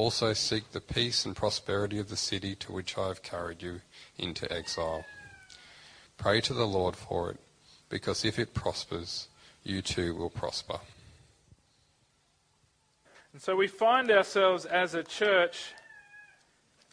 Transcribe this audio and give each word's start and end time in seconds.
Also 0.00 0.32
seek 0.32 0.72
the 0.72 0.80
peace 0.80 1.26
and 1.26 1.36
prosperity 1.36 1.98
of 1.98 2.08
the 2.08 2.16
city 2.16 2.54
to 2.54 2.72
which 2.72 2.96
I 2.96 3.08
have 3.08 3.22
carried 3.22 3.60
you 3.60 3.82
into 4.16 4.50
exile. 4.50 5.04
Pray 6.16 6.40
to 6.40 6.54
the 6.54 6.66
Lord 6.66 6.96
for 6.96 7.30
it, 7.32 7.36
because 7.90 8.24
if 8.24 8.38
it 8.38 8.54
prospers, 8.54 9.28
you 9.62 9.82
too 9.82 10.14
will 10.14 10.30
prosper. 10.30 10.78
And 13.34 13.42
so 13.42 13.54
we 13.54 13.66
find 13.66 14.10
ourselves 14.10 14.64
as 14.64 14.94
a 14.94 15.02
church 15.02 15.74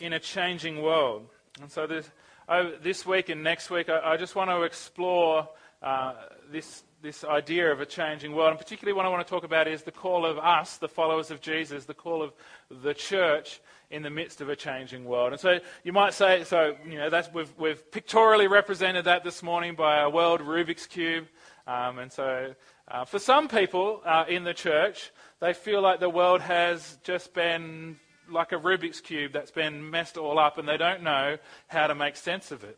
in 0.02 0.12
a 0.12 0.20
changing 0.20 0.82
world. 0.82 1.30
And 1.62 1.72
so 1.72 1.88
this, 1.88 2.10
over 2.50 2.74
this 2.76 3.06
week 3.06 3.30
and 3.30 3.42
next 3.42 3.70
week, 3.70 3.88
I, 3.88 4.02
I 4.16 4.18
just 4.18 4.36
want 4.36 4.50
to 4.50 4.64
explore 4.64 5.48
uh, 5.82 6.14
this, 6.52 6.84
this 7.08 7.24
idea 7.24 7.72
of 7.72 7.80
a 7.80 7.86
changing 7.86 8.36
world. 8.36 8.50
And 8.50 8.60
particularly 8.60 8.94
what 8.94 9.06
I 9.06 9.10
want 9.10 9.26
to 9.26 9.30
talk 9.30 9.46
about 9.46 9.66
is 9.66 9.84
the 9.84 9.94
call 9.94 10.26
of 10.26 10.38
us, 10.38 10.76
the 10.76 10.90
followers 10.90 11.32
of 11.32 11.40
Jesus, 11.40 11.86
the 11.86 11.94
call 11.94 12.22
of 12.22 12.34
the 12.70 12.94
church 12.94 13.62
in 13.90 14.04
the 14.04 14.10
midst 14.10 14.42
of 14.42 14.50
a 14.50 14.58
changing 14.58 15.06
world. 15.06 15.32
And 15.32 15.40
so 15.40 15.62
you 15.86 15.94
might 15.94 16.14
say, 16.14 16.44
so, 16.44 16.76
you 16.86 16.98
know, 16.98 17.10
that's, 17.10 17.32
we've, 17.34 17.54
we've 17.58 17.82
pictorially 17.92 18.50
represented 18.50 19.06
that 19.06 19.24
this 19.24 19.42
morning 19.42 19.74
by 19.74 20.02
a 20.02 20.10
world 20.10 20.42
Rubik's 20.42 20.86
Cube. 20.86 21.28
Um, 21.66 22.00
and 22.00 22.12
so 22.12 22.54
uh, 22.90 23.06
for 23.06 23.20
some 23.20 23.48
people 23.48 24.02
uh, 24.04 24.26
in 24.28 24.44
the 24.44 24.54
church, 24.54 25.14
they 25.40 25.54
feel 25.54 25.82
like 25.82 26.02
the 26.02 26.10
world 26.10 26.42
has 26.42 26.98
just 27.06 27.34
been 27.34 27.96
like 28.30 28.52
a 28.52 28.58
Rubik's 28.58 29.00
Cube 29.00 29.32
that's 29.32 29.52
been 29.52 29.90
messed 29.90 30.18
all 30.18 30.38
up 30.38 30.58
and 30.58 30.68
they 30.68 30.76
don't 30.76 31.04
know 31.04 31.38
how 31.68 31.88
to 31.88 31.96
make 31.96 32.18
sense 32.18 32.52
of 32.52 32.66
it. 32.66 32.78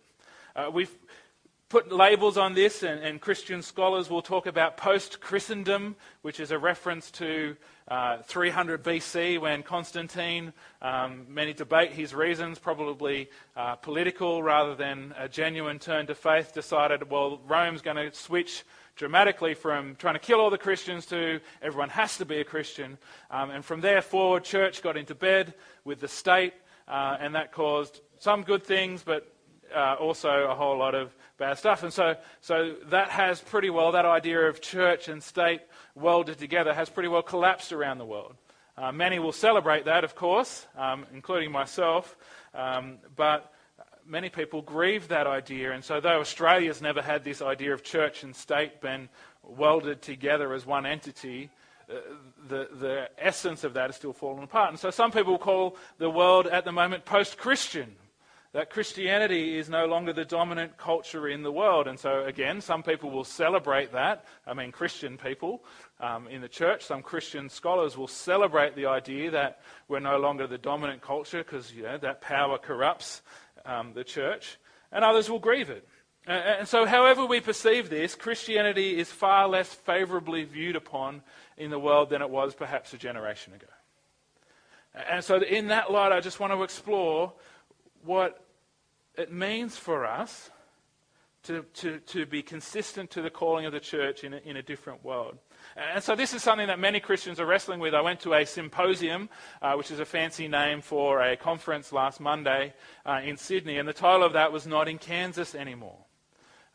Uh, 0.55 0.69
we've 0.71 0.95
put 1.69 1.91
labels 1.91 2.35
on 2.35 2.55
this, 2.55 2.81
and, 2.81 2.99
and 3.01 3.21
Christian 3.21 3.61
scholars 3.61 4.09
will 4.09 4.23
talk 4.23 4.47
about 4.47 4.75
post 4.75 5.21
Christendom, 5.21 5.95
which 6.23 6.39
is 6.39 6.49
a 6.49 6.57
reference 6.57 7.11
to 7.11 7.55
uh, 7.87 8.17
300 8.23 8.83
BC 8.83 9.39
when 9.39 9.61
Constantine, 9.61 10.51
um, 10.81 11.27
many 11.29 11.53
debate 11.53 11.91
his 11.91 12.15
reasons, 12.15 12.57
probably 12.57 13.29
uh, 13.55 13.75
political 13.75 14.41
rather 14.41 14.73
than 14.73 15.13
a 15.15 15.29
genuine 15.29 15.77
turn 15.77 16.07
to 16.07 16.15
faith, 16.15 16.55
decided, 16.55 17.07
well, 17.11 17.39
Rome's 17.47 17.83
going 17.83 17.97
to 17.97 18.11
switch 18.15 18.63
dramatically 18.95 19.53
from 19.53 19.95
trying 19.95 20.15
to 20.15 20.19
kill 20.19 20.39
all 20.39 20.49
the 20.49 20.57
Christians 20.57 21.05
to 21.05 21.39
everyone 21.61 21.89
has 21.89 22.17
to 22.17 22.25
be 22.25 22.39
a 22.39 22.43
Christian. 22.43 22.97
Um, 23.29 23.51
and 23.51 23.63
from 23.63 23.81
there 23.81 24.01
forward, 24.01 24.43
church 24.43 24.81
got 24.81 24.97
into 24.97 25.13
bed 25.13 25.53
with 25.85 25.99
the 25.99 26.07
state, 26.07 26.53
uh, 26.87 27.17
and 27.19 27.35
that 27.35 27.51
caused 27.51 28.01
some 28.17 28.41
good 28.41 28.63
things, 28.63 29.03
but 29.03 29.31
uh, 29.75 29.95
also 29.99 30.29
a 30.29 30.55
whole 30.55 30.77
lot 30.77 30.95
of 30.95 31.15
bad 31.37 31.57
stuff. 31.57 31.83
And 31.83 31.93
so, 31.93 32.15
so 32.41 32.75
that 32.87 33.09
has 33.09 33.41
pretty 33.41 33.69
well, 33.69 33.91
that 33.93 34.05
idea 34.05 34.41
of 34.47 34.61
church 34.61 35.07
and 35.07 35.23
state 35.23 35.61
welded 35.95 36.37
together 36.37 36.73
has 36.73 36.89
pretty 36.89 37.09
well 37.09 37.21
collapsed 37.21 37.71
around 37.71 37.97
the 37.97 38.05
world. 38.05 38.35
Uh, 38.77 38.91
many 38.91 39.19
will 39.19 39.33
celebrate 39.33 39.85
that, 39.85 40.03
of 40.03 40.15
course, 40.15 40.65
um, 40.77 41.05
including 41.13 41.51
myself, 41.51 42.15
um, 42.53 42.97
but 43.15 43.51
many 44.05 44.29
people 44.29 44.61
grieve 44.61 45.09
that 45.09 45.27
idea. 45.27 45.71
And 45.71 45.83
so, 45.83 45.99
though 45.99 46.19
Australia's 46.19 46.81
never 46.81 47.01
had 47.01 47.23
this 47.23 47.41
idea 47.41 47.73
of 47.73 47.83
church 47.83 48.23
and 48.23 48.35
state 48.35 48.81
been 48.81 49.09
welded 49.43 50.01
together 50.01 50.53
as 50.53 50.65
one 50.65 50.85
entity, 50.85 51.49
uh, 51.89 51.95
the, 52.47 52.69
the 52.79 53.09
essence 53.17 53.63
of 53.63 53.73
that 53.73 53.87
has 53.87 53.97
still 53.97 54.13
fallen 54.13 54.43
apart. 54.43 54.69
And 54.69 54.79
so, 54.79 54.91
some 54.91 55.11
people 55.11 55.37
call 55.37 55.77
the 55.97 56.09
world 56.09 56.47
at 56.47 56.65
the 56.65 56.71
moment 56.71 57.05
post 57.05 57.37
Christian. 57.37 57.95
That 58.51 58.71
Christianity 58.71 59.57
is 59.59 59.69
no 59.69 59.85
longer 59.85 60.11
the 60.11 60.25
dominant 60.25 60.75
culture 60.75 61.27
in 61.27 61.43
the 61.43 61.51
world. 61.51 61.87
And 61.87 61.99
so, 61.99 62.25
again, 62.25 62.61
some 62.61 62.81
people 62.81 63.11
will 63.11 63.23
celebrate 63.23 63.91
that. 63.91 64.25
I 64.47 64.55
mean, 64.55 64.71
Christian 64.71 65.19
people 65.19 65.63
um, 65.99 66.27
in 66.27 66.41
the 66.41 66.47
church, 66.47 66.83
some 66.83 67.03
Christian 67.03 67.49
scholars 67.49 67.95
will 67.95 68.07
celebrate 68.07 68.75
the 68.75 68.87
idea 68.87 69.29
that 69.31 69.61
we're 69.87 69.99
no 69.99 70.17
longer 70.17 70.47
the 70.47 70.57
dominant 70.57 71.01
culture 71.01 71.43
because 71.43 71.71
you 71.71 71.83
know, 71.83 71.99
that 71.99 72.21
power 72.21 72.57
corrupts 72.57 73.21
um, 73.65 73.93
the 73.93 74.03
church, 74.03 74.57
and 74.91 75.05
others 75.05 75.29
will 75.29 75.39
grieve 75.39 75.69
it. 75.69 75.87
And 76.25 76.67
so, 76.67 76.85
however 76.85 77.25
we 77.25 77.39
perceive 77.41 77.89
this, 77.89 78.15
Christianity 78.15 78.99
is 78.99 79.11
far 79.11 79.47
less 79.47 79.73
favorably 79.73 80.43
viewed 80.43 80.75
upon 80.75 81.21
in 81.57 81.69
the 81.69 81.79
world 81.79 82.09
than 82.09 82.21
it 82.21 82.29
was 82.29 82.53
perhaps 82.55 82.93
a 82.93 82.97
generation 82.97 83.53
ago. 83.53 83.67
And 85.09 85.23
so, 85.23 85.41
in 85.41 85.67
that 85.67 85.91
light, 85.91 86.11
I 86.11 86.19
just 86.19 86.39
want 86.39 86.53
to 86.53 86.63
explore 86.63 87.33
what 88.03 88.45
it 89.15 89.31
means 89.31 89.77
for 89.77 90.05
us 90.05 90.49
to, 91.43 91.63
to, 91.73 91.99
to 91.99 92.25
be 92.25 92.41
consistent 92.41 93.09
to 93.11 93.21
the 93.21 93.29
calling 93.29 93.65
of 93.65 93.71
the 93.71 93.79
church 93.79 94.23
in 94.23 94.33
a, 94.33 94.37
in 94.37 94.57
a 94.57 94.61
different 94.61 95.03
world. 95.03 95.37
And 95.75 96.03
so 96.03 96.15
this 96.15 96.33
is 96.33 96.43
something 96.43 96.67
that 96.67 96.79
many 96.79 96.99
Christians 96.99 97.39
are 97.39 97.45
wrestling 97.45 97.79
with. 97.79 97.93
I 97.93 98.01
went 98.01 98.19
to 98.21 98.33
a 98.33 98.45
symposium, 98.45 99.29
uh, 99.61 99.73
which 99.73 99.91
is 99.91 99.99
a 99.99 100.05
fancy 100.05 100.47
name 100.47 100.81
for 100.81 101.21
a 101.21 101.37
conference 101.37 101.91
last 101.91 102.19
Monday 102.19 102.73
uh, 103.05 103.21
in 103.23 103.37
Sydney, 103.37 103.77
and 103.77 103.87
the 103.87 103.93
title 103.93 104.23
of 104.23 104.33
that 104.33 104.51
was 104.51 104.67
Not 104.67 104.87
in 104.87 104.97
Kansas 104.97 105.55
Anymore. 105.55 105.97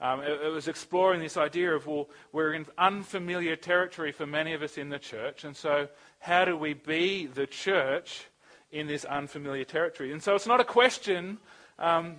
Um, 0.00 0.20
it, 0.20 0.40
it, 0.44 0.52
was 0.52 0.68
exploring 0.68 1.20
this 1.20 1.36
idea 1.36 1.74
of, 1.74 1.86
well, 1.86 2.08
we're 2.32 2.52
in 2.54 2.66
unfamiliar 2.76 3.56
territory 3.56 4.12
for 4.12 4.26
many 4.26 4.52
of 4.52 4.62
us 4.62 4.76
in 4.76 4.88
the 4.88 4.98
church, 4.98 5.44
and 5.44 5.56
so 5.56 5.88
how 6.18 6.44
do 6.44 6.56
we 6.56 6.74
be 6.74 7.26
the 7.26 7.46
church 7.46 8.26
in 8.74 8.86
this 8.88 9.04
unfamiliar 9.04 9.64
territory? 9.64 10.12
And 10.12 10.22
so 10.22 10.34
it's 10.34 10.46
not 10.46 10.60
a 10.60 10.64
question 10.64 11.38
um, 11.78 12.16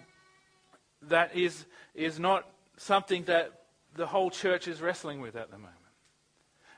that 1.03 1.35
is, 1.35 1.66
is 1.93 2.17
not 2.17 2.49
something 2.77 3.25
that 3.25 3.51
the 3.95 4.07
whole 4.07 4.31
church 4.31 4.67
is 4.67 4.81
wrestling 4.81 5.21
with 5.21 5.35
at 5.35 5.51
the 5.51 5.57
moment. 5.57 5.75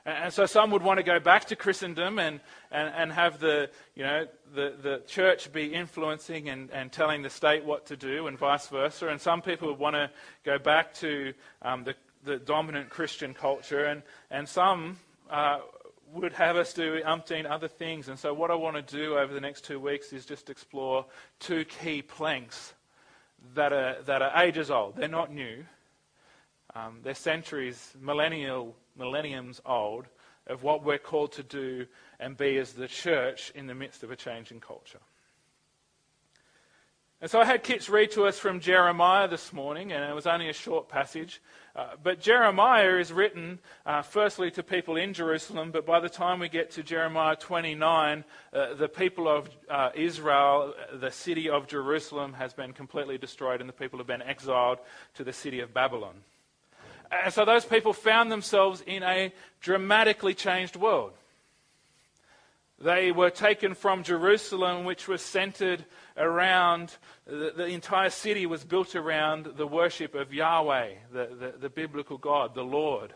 And 0.04 0.32
so 0.32 0.46
some 0.46 0.70
would 0.70 0.82
want 0.82 0.98
to 0.98 1.02
go 1.02 1.20
back 1.20 1.44
to 1.46 1.56
Christendom 1.56 2.18
and, 2.18 2.40
and, 2.70 2.94
and 2.96 3.12
have 3.12 3.40
the, 3.40 3.68
you 3.94 4.02
know, 4.02 4.26
the, 4.54 4.74
the 4.80 5.02
church 5.06 5.52
be 5.52 5.74
influencing 5.74 6.48
and, 6.48 6.70
and 6.70 6.90
telling 6.90 7.20
the 7.20 7.28
state 7.28 7.62
what 7.62 7.86
to 7.86 7.96
do 7.96 8.26
and 8.26 8.38
vice 8.38 8.68
versa. 8.68 9.08
And 9.08 9.20
some 9.20 9.42
people 9.42 9.68
would 9.68 9.78
want 9.78 9.96
to 9.96 10.10
go 10.44 10.58
back 10.58 10.94
to 10.94 11.34
um, 11.60 11.84
the, 11.84 11.94
the 12.24 12.38
dominant 12.38 12.88
Christian 12.88 13.34
culture. 13.34 13.84
And, 13.84 14.02
and 14.30 14.48
some 14.48 14.96
uh, 15.28 15.58
would 16.12 16.32
have 16.32 16.56
us 16.56 16.72
do 16.72 17.00
umpteen 17.04 17.50
other 17.50 17.68
things. 17.68 18.08
And 18.08 18.18
so 18.18 18.32
what 18.32 18.50
I 18.50 18.54
want 18.54 18.76
to 18.76 18.96
do 18.96 19.18
over 19.18 19.32
the 19.32 19.40
next 19.40 19.64
two 19.64 19.80
weeks 19.80 20.12
is 20.12 20.24
just 20.24 20.50
explore 20.50 21.04
two 21.38 21.64
key 21.64 22.02
planks 22.02 22.74
that 23.54 23.72
are, 23.72 23.96
that 24.02 24.22
are 24.22 24.42
ages 24.42 24.70
old. 24.70 24.96
They're 24.96 25.08
not 25.08 25.32
new. 25.32 25.64
Um, 26.74 27.00
they're 27.02 27.14
centuries, 27.14 27.94
millennial 28.00 28.74
millenniums 28.96 29.60
old 29.64 30.06
of 30.46 30.62
what 30.62 30.84
we're 30.84 30.98
called 30.98 31.32
to 31.32 31.42
do 31.42 31.86
and 32.18 32.36
be 32.36 32.58
as 32.58 32.72
the 32.72 32.88
church 32.88 33.52
in 33.54 33.66
the 33.66 33.74
midst 33.74 34.02
of 34.02 34.10
a 34.10 34.16
changing 34.16 34.60
culture. 34.60 35.00
And 37.20 37.28
so 37.28 37.40
I 37.40 37.44
had 37.44 37.64
Kits 37.64 37.88
read 37.88 38.12
to 38.12 38.26
us 38.26 38.38
from 38.38 38.60
Jeremiah 38.60 39.26
this 39.26 39.52
morning, 39.52 39.90
and 39.90 40.08
it 40.08 40.14
was 40.14 40.28
only 40.28 40.50
a 40.50 40.52
short 40.52 40.88
passage. 40.88 41.40
Uh, 41.74 41.88
but 42.00 42.20
Jeremiah 42.20 42.96
is 42.96 43.12
written 43.12 43.58
uh, 43.84 44.02
firstly 44.02 44.52
to 44.52 44.62
people 44.62 44.96
in 44.96 45.12
Jerusalem, 45.12 45.72
but 45.72 45.84
by 45.84 45.98
the 45.98 46.08
time 46.08 46.38
we 46.38 46.48
get 46.48 46.70
to 46.72 46.84
Jeremiah 46.84 47.34
29, 47.34 48.22
uh, 48.52 48.74
the 48.74 48.88
people 48.88 49.26
of 49.26 49.50
uh, 49.68 49.90
Israel, 49.96 50.74
the 50.92 51.10
city 51.10 51.50
of 51.50 51.66
Jerusalem, 51.66 52.34
has 52.34 52.54
been 52.54 52.72
completely 52.72 53.18
destroyed, 53.18 53.60
and 53.60 53.68
the 53.68 53.72
people 53.72 53.98
have 53.98 54.06
been 54.06 54.22
exiled 54.22 54.78
to 55.14 55.24
the 55.24 55.32
city 55.32 55.58
of 55.58 55.74
Babylon. 55.74 56.14
And 57.10 57.34
so 57.34 57.44
those 57.44 57.64
people 57.64 57.94
found 57.94 58.30
themselves 58.30 58.80
in 58.86 59.02
a 59.02 59.32
dramatically 59.60 60.34
changed 60.34 60.76
world. 60.76 61.14
They 62.80 63.10
were 63.10 63.30
taken 63.30 63.74
from 63.74 64.04
Jerusalem, 64.04 64.84
which 64.84 65.08
was 65.08 65.20
centered 65.20 65.84
around, 66.16 66.96
the, 67.26 67.52
the, 67.56 67.66
entire 67.66 68.10
city 68.10 68.46
was 68.46 68.62
built 68.62 68.94
around 68.94 69.46
the 69.56 69.66
worship 69.66 70.14
of 70.14 70.32
Yahweh, 70.32 70.90
the, 71.12 71.26
the, 71.26 71.54
the 71.58 71.68
biblical 71.68 72.18
God, 72.18 72.54
the 72.54 72.62
Lord. 72.62 73.14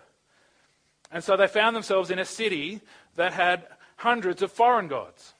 And 1.12 1.22
so 1.22 1.36
they 1.36 1.46
found 1.46 1.76
themselves 1.76 2.10
in 2.10 2.18
a 2.18 2.24
city 2.24 2.80
that 3.14 3.32
had 3.32 3.66
hundreds 3.96 4.42
of 4.42 4.50
foreign 4.50 4.88
gods. 4.88 5.34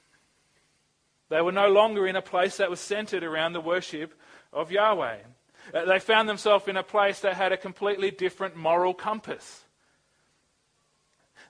They 1.29 1.41
were 1.41 1.51
no 1.51 1.67
longer 1.67 2.07
in 2.07 2.15
a 2.15 2.21
place 2.21 2.57
that 2.57 2.69
was 2.69 2.79
centered 2.79 3.23
around 3.23 3.53
the 3.53 3.61
worship 3.61 4.13
of 4.53 4.71
Yahweh. 4.71 5.17
Uh, 5.73 5.85
they 5.85 5.99
found 5.99 6.29
themselves 6.29 6.67
in 6.67 6.77
a 6.77 6.83
place 6.83 7.19
that 7.21 7.33
had 7.33 7.51
a 7.51 7.57
completely 7.57 8.11
different 8.11 8.55
moral 8.55 8.93
compass. 8.93 9.62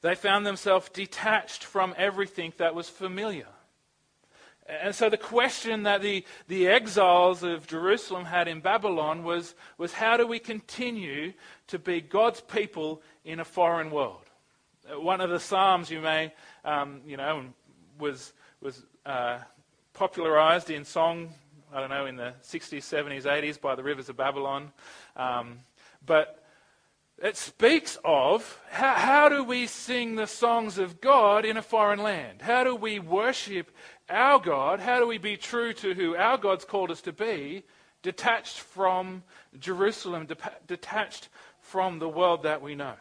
They 0.04 0.16
found 0.16 0.46
themselves 0.46 0.90
detached 0.90 1.64
from 1.64 1.96
everything 1.98 2.52
that 2.58 2.76
was 2.76 2.90
familiar. 2.90 3.48
And 4.68 4.94
so 4.94 5.10
the 5.10 5.18
question 5.18 5.84
that 5.84 6.02
the, 6.02 6.26
the 6.50 6.68
exiles 6.68 7.42
of 7.42 7.68
Jerusalem 7.68 8.26
had 8.26 8.50
in 8.50 8.60
Babylon 8.60 9.24
was, 9.24 9.56
was 9.78 9.94
how 9.94 10.18
do 10.18 10.28
we 10.28 10.40
continue 10.40 11.32
to 11.68 11.80
be 11.80 12.02
God's 12.02 12.42
people 12.42 13.02
in 13.24 13.40
a 13.40 13.46
foreign 13.46 13.92
world? 13.92 14.26
Uh, 14.92 15.00
one 15.00 15.22
of 15.22 15.30
the 15.30 15.40
Psalms 15.40 15.90
you 15.90 16.02
may, 16.02 16.34
um, 16.66 17.00
you 17.06 17.16
know, 17.16 17.46
was, 17.98 18.34
was 18.60 18.84
uh, 19.06 19.40
popularized 19.94 20.70
in 20.70 20.84
song, 20.84 21.34
I 21.74 21.80
don't 21.80 21.90
know, 21.90 22.08
in 22.08 22.18
the 22.18 22.34
60s, 22.44 22.80
70s, 22.80 23.24
80s 23.24 23.60
by 23.60 23.76
the 23.76 23.84
rivers 23.84 24.10
of 24.10 24.18
Babylon. 24.18 24.74
Um, 25.16 25.60
but 26.06 26.43
it 27.24 27.38
speaks 27.38 27.98
of 28.04 28.62
how, 28.70 28.96
how 28.96 29.30
do 29.30 29.46
we 29.46 29.66
sing 29.66 30.16
the 30.16 30.28
songs 30.28 30.78
of 30.78 31.00
God 31.00 31.46
in 31.46 31.56
a 31.56 31.62
foreign 31.62 32.04
land? 32.04 32.42
How 32.42 32.66
do 32.66 32.76
we 32.76 33.00
worship 33.00 33.72
our 34.10 34.40
God? 34.40 34.82
How 34.82 35.00
do 35.00 35.08
we 35.08 35.18
be 35.18 35.38
true 35.38 35.72
to 35.74 35.94
who 35.94 36.18
our 36.18 36.38
God's 36.38 36.66
called 36.66 36.92
us 36.92 37.00
to 37.04 37.14
be, 37.14 37.64
detached 38.02 38.60
from 38.60 39.24
Jerusalem, 39.58 40.28
detached 40.68 41.30
from 41.62 42.00
the 42.00 42.10
world 42.10 42.44
that 42.44 42.62
we 42.62 42.76
know? 42.76 42.96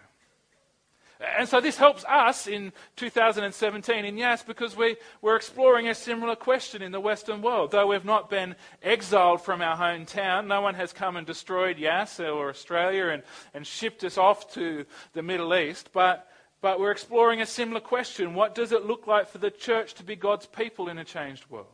And 1.38 1.48
so 1.48 1.60
this 1.60 1.76
helps 1.76 2.04
us 2.04 2.46
in 2.46 2.72
2017 2.96 4.04
in 4.04 4.16
Yass 4.16 4.42
because 4.42 4.76
we, 4.76 4.96
we're 5.20 5.36
exploring 5.36 5.88
a 5.88 5.94
similar 5.94 6.34
question 6.34 6.82
in 6.82 6.90
the 6.90 7.00
Western 7.00 7.42
world. 7.42 7.70
Though 7.70 7.86
we've 7.86 8.04
not 8.04 8.28
been 8.28 8.56
exiled 8.82 9.40
from 9.42 9.62
our 9.62 9.76
hometown, 9.76 10.46
no 10.46 10.60
one 10.60 10.74
has 10.74 10.92
come 10.92 11.16
and 11.16 11.26
destroyed 11.26 11.78
Yass 11.78 12.18
or 12.18 12.50
Australia 12.50 13.08
and, 13.08 13.22
and 13.54 13.66
shipped 13.66 14.02
us 14.04 14.18
off 14.18 14.52
to 14.54 14.84
the 15.12 15.22
Middle 15.22 15.54
East. 15.54 15.90
But, 15.92 16.28
but 16.60 16.80
we're 16.80 16.90
exploring 16.90 17.40
a 17.40 17.46
similar 17.46 17.80
question. 17.80 18.34
What 18.34 18.54
does 18.54 18.72
it 18.72 18.86
look 18.86 19.06
like 19.06 19.28
for 19.28 19.38
the 19.38 19.50
church 19.50 19.94
to 19.94 20.02
be 20.02 20.16
God's 20.16 20.46
people 20.46 20.88
in 20.88 20.98
a 20.98 21.04
changed 21.04 21.48
world? 21.48 21.66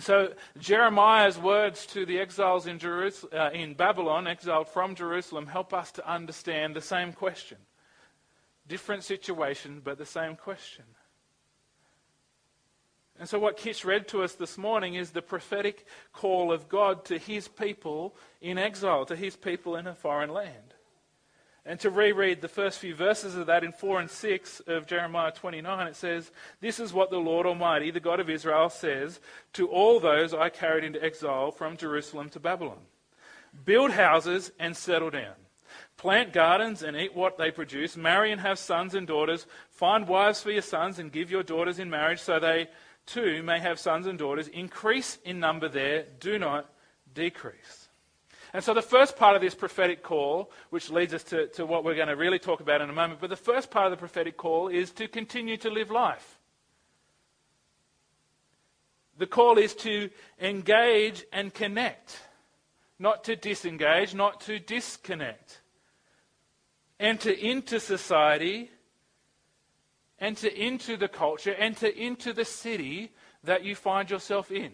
So 0.00 0.34
Jeremiah's 0.58 1.38
words 1.38 1.86
to 1.86 2.04
the 2.04 2.18
exiles 2.18 2.66
in, 2.66 2.78
uh, 3.32 3.50
in 3.52 3.74
Babylon, 3.74 4.26
exiled 4.26 4.68
from 4.68 4.94
Jerusalem, 4.94 5.46
help 5.46 5.72
us 5.72 5.90
to 5.92 6.08
understand 6.08 6.76
the 6.76 6.80
same 6.80 7.12
question. 7.12 7.58
Different 8.66 9.02
situation, 9.02 9.80
but 9.82 9.96
the 9.96 10.04
same 10.04 10.36
question. 10.36 10.84
And 13.18 13.28
so, 13.28 13.38
what 13.38 13.56
Kish 13.56 13.84
read 13.84 14.06
to 14.08 14.22
us 14.22 14.34
this 14.34 14.56
morning 14.56 14.94
is 14.94 15.10
the 15.10 15.22
prophetic 15.22 15.86
call 16.12 16.52
of 16.52 16.68
God 16.68 17.04
to 17.06 17.18
his 17.18 17.48
people 17.48 18.14
in 18.40 18.58
exile, 18.58 19.04
to 19.06 19.16
his 19.16 19.34
people 19.34 19.74
in 19.74 19.88
a 19.88 19.94
foreign 19.94 20.30
land. 20.30 20.67
And 21.68 21.78
to 21.80 21.90
reread 21.90 22.40
the 22.40 22.48
first 22.48 22.78
few 22.78 22.94
verses 22.94 23.36
of 23.36 23.44
that 23.48 23.62
in 23.62 23.72
4 23.72 24.00
and 24.00 24.10
6 24.10 24.60
of 24.68 24.86
Jeremiah 24.86 25.30
29, 25.30 25.86
it 25.86 25.96
says, 25.96 26.30
This 26.62 26.80
is 26.80 26.94
what 26.94 27.10
the 27.10 27.18
Lord 27.18 27.44
Almighty, 27.44 27.90
the 27.90 28.00
God 28.00 28.20
of 28.20 28.30
Israel, 28.30 28.70
says 28.70 29.20
to 29.52 29.68
all 29.68 30.00
those 30.00 30.32
I 30.32 30.48
carried 30.48 30.82
into 30.82 31.04
exile 31.04 31.50
from 31.50 31.76
Jerusalem 31.76 32.30
to 32.30 32.40
Babylon 32.40 32.78
Build 33.66 33.90
houses 33.90 34.50
and 34.58 34.74
settle 34.74 35.10
down. 35.10 35.34
Plant 35.98 36.32
gardens 36.32 36.82
and 36.82 36.96
eat 36.96 37.14
what 37.14 37.36
they 37.36 37.50
produce. 37.50 37.98
Marry 37.98 38.32
and 38.32 38.40
have 38.40 38.58
sons 38.58 38.94
and 38.94 39.06
daughters. 39.06 39.46
Find 39.68 40.08
wives 40.08 40.42
for 40.42 40.50
your 40.50 40.62
sons 40.62 40.98
and 40.98 41.12
give 41.12 41.30
your 41.30 41.42
daughters 41.42 41.78
in 41.78 41.90
marriage 41.90 42.20
so 42.20 42.40
they 42.40 42.68
too 43.04 43.42
may 43.42 43.58
have 43.58 43.78
sons 43.78 44.06
and 44.06 44.18
daughters. 44.18 44.48
Increase 44.48 45.18
in 45.22 45.38
number 45.38 45.68
there, 45.68 46.06
do 46.18 46.38
not 46.38 46.72
decrease. 47.12 47.87
And 48.52 48.64
so 48.64 48.72
the 48.72 48.82
first 48.82 49.16
part 49.16 49.36
of 49.36 49.42
this 49.42 49.54
prophetic 49.54 50.02
call, 50.02 50.50
which 50.70 50.90
leads 50.90 51.12
us 51.12 51.22
to, 51.24 51.48
to 51.48 51.66
what 51.66 51.84
we're 51.84 51.94
going 51.94 52.08
to 52.08 52.16
really 52.16 52.38
talk 52.38 52.60
about 52.60 52.80
in 52.80 52.88
a 52.88 52.94
moment, 52.94 53.20
but 53.20 53.30
the 53.30 53.36
first 53.36 53.70
part 53.70 53.86
of 53.86 53.90
the 53.90 53.96
prophetic 53.96 54.36
call 54.36 54.68
is 54.68 54.90
to 54.92 55.06
continue 55.06 55.56
to 55.58 55.70
live 55.70 55.90
life. 55.90 56.38
The 59.18 59.26
call 59.26 59.58
is 59.58 59.74
to 59.76 60.10
engage 60.40 61.24
and 61.32 61.52
connect, 61.52 62.20
not 62.98 63.24
to 63.24 63.36
disengage, 63.36 64.14
not 64.14 64.40
to 64.42 64.58
disconnect. 64.58 65.60
Enter 67.00 67.30
into 67.30 67.80
society, 67.80 68.70
enter 70.20 70.48
into 70.48 70.96
the 70.96 71.08
culture, 71.08 71.54
enter 71.54 71.88
into 71.88 72.32
the 72.32 72.44
city 72.44 73.12
that 73.44 73.64
you 73.64 73.74
find 73.74 74.08
yourself 74.10 74.50
in. 74.50 74.72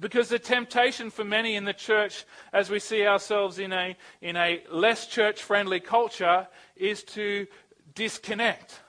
Because 0.00 0.28
the 0.28 0.38
temptation 0.38 1.10
for 1.10 1.24
many 1.24 1.56
in 1.56 1.64
the 1.64 1.72
church, 1.72 2.24
as 2.52 2.70
we 2.70 2.78
see 2.78 3.04
ourselves 3.06 3.58
in 3.58 3.72
a, 3.72 3.96
in 4.20 4.36
a 4.36 4.62
less 4.70 5.06
church 5.06 5.42
friendly 5.42 5.80
culture, 5.80 6.46
is 6.76 7.02
to 7.04 7.46
disconnect, 7.94 8.80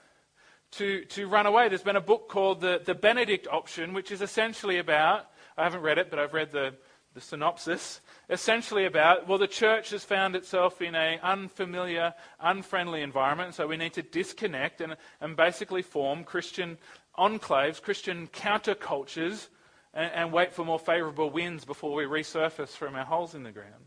to, 0.72 1.04
to 1.06 1.26
run 1.26 1.46
away. 1.46 1.68
There's 1.68 1.82
been 1.82 1.96
a 1.96 2.00
book 2.00 2.28
called 2.28 2.60
the, 2.60 2.80
the 2.84 2.94
Benedict 2.94 3.48
Option, 3.50 3.92
which 3.92 4.12
is 4.12 4.22
essentially 4.22 4.78
about, 4.78 5.26
I 5.56 5.64
haven't 5.64 5.82
read 5.82 5.98
it, 5.98 6.10
but 6.10 6.20
I've 6.20 6.34
read 6.34 6.52
the, 6.52 6.74
the 7.14 7.20
synopsis, 7.20 8.00
essentially 8.28 8.84
about, 8.84 9.26
well, 9.26 9.38
the 9.38 9.48
church 9.48 9.90
has 9.90 10.04
found 10.04 10.36
itself 10.36 10.80
in 10.80 10.94
an 10.94 11.18
unfamiliar, 11.24 12.14
unfriendly 12.38 13.02
environment, 13.02 13.56
so 13.56 13.66
we 13.66 13.76
need 13.76 13.94
to 13.94 14.02
disconnect 14.02 14.80
and, 14.80 14.96
and 15.20 15.36
basically 15.36 15.82
form 15.82 16.22
Christian 16.22 16.78
enclaves, 17.18 17.82
Christian 17.82 18.28
countercultures 18.28 19.48
and, 19.94 20.10
and 20.12 20.32
wait 20.32 20.52
for 20.52 20.64
more 20.64 20.78
favorable 20.78 21.30
winds 21.30 21.64
before 21.64 21.94
we 21.94 22.04
resurface 22.04 22.70
from 22.70 22.94
our 22.94 23.04
holes 23.04 23.34
in 23.34 23.42
the 23.42 23.52
ground. 23.52 23.86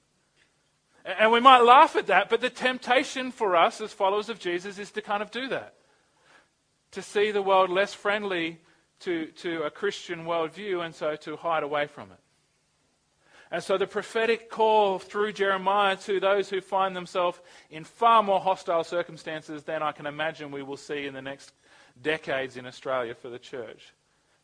And 1.05 1.31
we 1.31 1.39
might 1.39 1.59
laugh 1.59 1.95
at 1.95 2.07
that, 2.07 2.29
but 2.29 2.41
the 2.41 2.49
temptation 2.49 3.31
for 3.31 3.55
us 3.55 3.81
as 3.81 3.91
followers 3.91 4.29
of 4.29 4.39
Jesus 4.39 4.79
is 4.79 4.91
to 4.91 5.01
kind 5.01 5.21
of 5.21 5.31
do 5.31 5.49
that. 5.49 5.75
To 6.91 7.01
see 7.01 7.31
the 7.31 7.41
world 7.41 7.69
less 7.69 7.93
friendly 7.93 8.59
to, 9.01 9.27
to 9.27 9.63
a 9.63 9.69
Christian 9.69 10.25
worldview 10.25 10.85
and 10.85 10.95
so 10.95 11.15
to 11.17 11.35
hide 11.35 11.63
away 11.63 11.87
from 11.87 12.11
it. 12.11 12.19
And 13.51 13.61
so 13.61 13.77
the 13.77 13.85
prophetic 13.85 14.49
call 14.49 14.97
through 14.97 15.33
Jeremiah 15.33 15.95
to 15.97 16.19
those 16.19 16.49
who 16.49 16.61
find 16.61 16.95
themselves 16.95 17.39
in 17.69 17.83
far 17.83 18.23
more 18.23 18.39
hostile 18.39 18.83
circumstances 18.83 19.63
than 19.63 19.83
I 19.83 19.91
can 19.91 20.07
imagine 20.07 20.51
we 20.51 20.63
will 20.63 20.77
see 20.77 21.05
in 21.05 21.13
the 21.13 21.21
next 21.21 21.51
decades 22.01 22.57
in 22.57 22.65
Australia 22.65 23.13
for 23.13 23.29
the 23.29 23.37
church. 23.37 23.93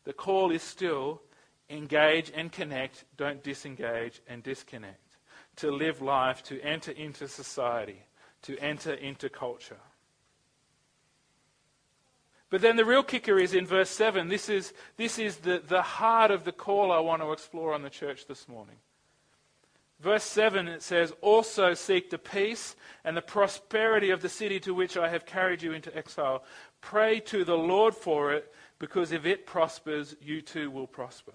The 0.04 0.12
call 0.12 0.52
is 0.52 0.62
still 0.62 1.22
engage 1.70 2.30
and 2.34 2.50
connect, 2.50 3.04
don't 3.16 3.42
disengage 3.42 4.20
and 4.28 4.42
disconnect. 4.42 4.96
To 5.56 5.70
live 5.70 6.02
life, 6.02 6.42
to 6.44 6.60
enter 6.60 6.92
into 6.92 7.28
society, 7.28 8.02
to 8.42 8.58
enter 8.58 8.94
into 8.94 9.28
culture. 9.28 9.80
But 12.50 12.62
then 12.62 12.76
the 12.76 12.84
real 12.84 13.04
kicker 13.04 13.38
is 13.38 13.54
in 13.54 13.64
verse 13.64 13.90
7. 13.90 14.28
This 14.28 14.48
is, 14.48 14.72
this 14.96 15.18
is 15.18 15.36
the, 15.36 15.62
the 15.66 15.82
heart 15.82 16.32
of 16.32 16.44
the 16.44 16.52
call 16.52 16.90
I 16.90 16.98
want 16.98 17.22
to 17.22 17.32
explore 17.32 17.72
on 17.72 17.82
the 17.82 17.90
church 17.90 18.26
this 18.26 18.48
morning. 18.48 18.76
Verse 20.00 20.24
7 20.24 20.66
it 20.66 20.82
says, 20.82 21.12
Also 21.20 21.74
seek 21.74 22.10
the 22.10 22.18
peace 22.18 22.74
and 23.04 23.16
the 23.16 23.22
prosperity 23.22 24.10
of 24.10 24.22
the 24.22 24.28
city 24.28 24.58
to 24.60 24.74
which 24.74 24.96
I 24.96 25.08
have 25.08 25.26
carried 25.26 25.62
you 25.62 25.72
into 25.72 25.96
exile. 25.96 26.42
Pray 26.80 27.20
to 27.20 27.44
the 27.44 27.56
Lord 27.56 27.94
for 27.94 28.32
it, 28.32 28.52
because 28.78 29.12
if 29.12 29.26
it 29.26 29.46
prospers, 29.46 30.16
you 30.20 30.40
too 30.40 30.70
will 30.70 30.86
prosper. 30.86 31.34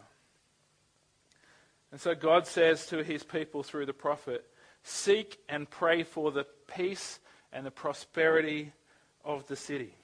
And 1.92 2.02
so 2.02 2.16
God 2.16 2.48
says 2.48 2.88
to 2.88 3.04
his 3.04 3.24
people 3.24 3.64
through 3.64 3.86
the 3.86 3.94
prophet, 3.94 4.46
Seek 4.84 5.40
and 5.50 5.70
pray 5.70 6.04
for 6.04 6.32
the 6.32 6.46
peace 6.68 7.20
and 7.52 7.66
the 7.66 7.72
prosperity 7.72 8.72
of 9.24 9.48
the 9.48 9.56
city. 9.56 9.96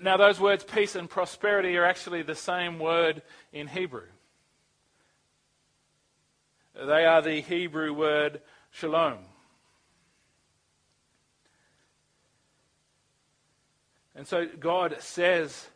Now, 0.00 0.16
those 0.16 0.40
words, 0.40 0.64
peace 0.64 0.94
and 0.94 1.08
prosperity, 1.08 1.76
are 1.76 1.84
actually 1.84 2.22
the 2.22 2.34
same 2.34 2.78
word 2.78 3.22
in 3.52 3.66
Hebrew. 3.66 4.06
They 6.74 7.04
are 7.04 7.20
the 7.20 7.40
Hebrew 7.40 7.92
word 7.92 8.40
shalom. 8.70 9.18
And 14.14 14.26
so 14.26 14.46
God 14.46 14.96
says 15.00 15.68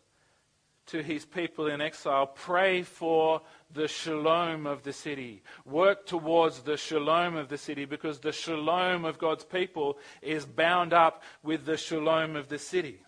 to 0.87 1.03
his 1.03 1.25
people 1.25 1.67
in 1.67 1.81
exile, 1.81 2.27
pray 2.27 2.83
for 2.83 3.43
the 3.73 3.89
shalom 3.89 4.67
of 4.67 4.83
the 4.83 4.93
city. 4.93 5.43
Work 5.65 6.07
towards 6.07 6.61
the 6.61 6.77
shalom 6.77 7.37
of 7.37 7.49
the 7.49 7.59
city 7.59 7.85
because 7.85 8.21
the 8.21 8.33
shalom 8.33 9.05
of 9.05 9.19
God's 9.19 9.45
people 9.45 9.99
is 10.23 10.47
bound 10.47 10.93
up 10.93 11.23
with 11.43 11.65
the 11.65 11.77
shalom 11.77 12.37
of 12.37 12.49
the 12.49 12.59
city. 12.59 13.01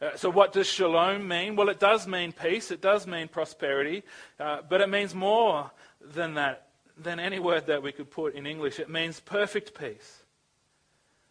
Uh, 0.00 0.16
so, 0.16 0.28
what 0.28 0.52
does 0.52 0.66
shalom 0.66 1.26
mean? 1.26 1.54
Well, 1.54 1.68
it 1.68 1.78
does 1.78 2.08
mean 2.08 2.32
peace, 2.32 2.70
it 2.70 2.80
does 2.80 3.06
mean 3.06 3.28
prosperity, 3.28 4.02
uh, 4.40 4.58
but 4.68 4.80
it 4.80 4.88
means 4.88 5.14
more 5.14 5.70
than 6.00 6.34
that, 6.34 6.66
than 6.98 7.20
any 7.20 7.38
word 7.38 7.66
that 7.66 7.82
we 7.82 7.92
could 7.92 8.10
put 8.10 8.34
in 8.34 8.46
English. 8.46 8.80
It 8.80 8.90
means 8.90 9.20
perfect 9.20 9.78
peace. 9.78 10.21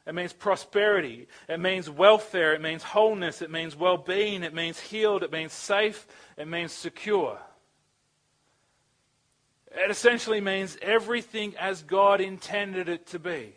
It 0.07 0.15
means 0.15 0.33
prosperity. 0.33 1.27
It 1.47 1.59
means 1.59 1.89
welfare. 1.89 2.53
It 2.53 2.61
means 2.61 2.83
wholeness. 2.83 3.41
It 3.41 3.51
means 3.51 3.75
well 3.75 3.97
being. 3.97 4.43
It 4.43 4.53
means 4.53 4.79
healed. 4.79 5.23
It 5.23 5.31
means 5.31 5.53
safe. 5.53 6.07
It 6.37 6.47
means 6.47 6.71
secure. 6.71 7.37
It 9.71 9.89
essentially 9.89 10.41
means 10.41 10.77
everything 10.81 11.55
as 11.57 11.83
God 11.83 12.19
intended 12.19 12.89
it 12.89 13.05
to 13.07 13.19
be. 13.19 13.53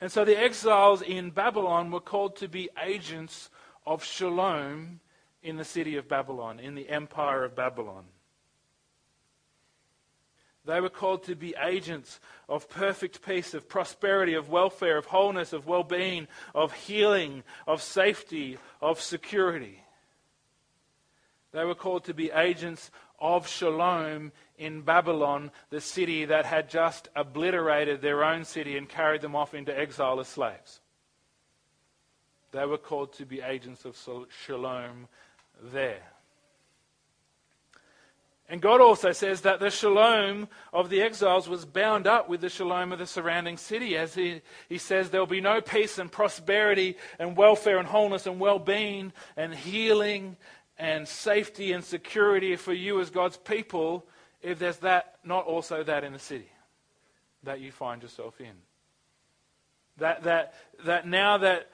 And 0.00 0.10
so 0.10 0.24
the 0.24 0.36
exiles 0.36 1.00
in 1.00 1.30
Babylon 1.30 1.92
were 1.92 2.00
called 2.00 2.36
to 2.36 2.48
be 2.48 2.68
agents 2.82 3.48
of 3.86 4.04
shalom 4.04 5.00
in 5.42 5.56
the 5.56 5.64
city 5.64 5.96
of 5.96 6.08
Babylon, 6.08 6.58
in 6.58 6.74
the 6.74 6.88
empire 6.88 7.44
of 7.44 7.54
Babylon. 7.54 8.04
They 10.64 10.80
were 10.80 10.88
called 10.88 11.24
to 11.24 11.34
be 11.34 11.54
agents 11.60 12.20
of 12.48 12.68
perfect 12.68 13.22
peace, 13.22 13.52
of 13.52 13.68
prosperity, 13.68 14.34
of 14.34 14.48
welfare, 14.48 14.96
of 14.96 15.06
wholeness, 15.06 15.52
of 15.52 15.66
well 15.66 15.82
being, 15.82 16.28
of 16.54 16.72
healing, 16.72 17.42
of 17.66 17.82
safety, 17.82 18.58
of 18.80 19.00
security. 19.00 19.82
They 21.52 21.64
were 21.64 21.74
called 21.74 22.04
to 22.04 22.14
be 22.14 22.30
agents 22.30 22.90
of 23.18 23.48
shalom 23.48 24.32
in 24.56 24.82
Babylon, 24.82 25.50
the 25.70 25.80
city 25.80 26.24
that 26.26 26.46
had 26.46 26.70
just 26.70 27.08
obliterated 27.16 28.00
their 28.00 28.24
own 28.24 28.44
city 28.44 28.76
and 28.76 28.88
carried 28.88 29.20
them 29.20 29.34
off 29.34 29.54
into 29.54 29.76
exile 29.76 30.20
as 30.20 30.28
slaves. 30.28 30.80
They 32.52 32.66
were 32.66 32.78
called 32.78 33.14
to 33.14 33.26
be 33.26 33.40
agents 33.40 33.84
of 33.84 33.96
shalom 34.44 35.08
there. 35.60 36.11
And 38.52 38.60
God 38.60 38.82
also 38.82 39.12
says 39.12 39.40
that 39.40 39.60
the 39.60 39.70
shalom 39.70 40.46
of 40.74 40.90
the 40.90 41.00
exiles 41.00 41.48
was 41.48 41.64
bound 41.64 42.06
up 42.06 42.28
with 42.28 42.42
the 42.42 42.50
shalom 42.50 42.92
of 42.92 42.98
the 42.98 43.06
surrounding 43.06 43.56
city. 43.56 43.96
As 43.96 44.14
he, 44.14 44.42
he 44.68 44.76
says, 44.76 45.08
there 45.08 45.22
will 45.22 45.26
be 45.26 45.40
no 45.40 45.62
peace 45.62 45.96
and 45.96 46.12
prosperity 46.12 46.98
and 47.18 47.34
welfare 47.34 47.78
and 47.78 47.88
wholeness 47.88 48.26
and 48.26 48.38
well 48.38 48.58
being 48.58 49.14
and 49.38 49.54
healing 49.54 50.36
and 50.76 51.08
safety 51.08 51.72
and 51.72 51.82
security 51.82 52.54
for 52.56 52.74
you 52.74 53.00
as 53.00 53.08
God's 53.08 53.38
people 53.38 54.04
if 54.42 54.58
there's 54.58 54.76
that, 54.80 55.14
not 55.24 55.46
also 55.46 55.82
that 55.82 56.04
in 56.04 56.12
the 56.12 56.18
city 56.18 56.50
that 57.44 57.58
you 57.58 57.72
find 57.72 58.02
yourself 58.02 58.38
in. 58.38 58.52
That, 59.96 60.24
that, 60.24 60.52
that 60.84 61.06
now 61.08 61.38
that 61.38 61.70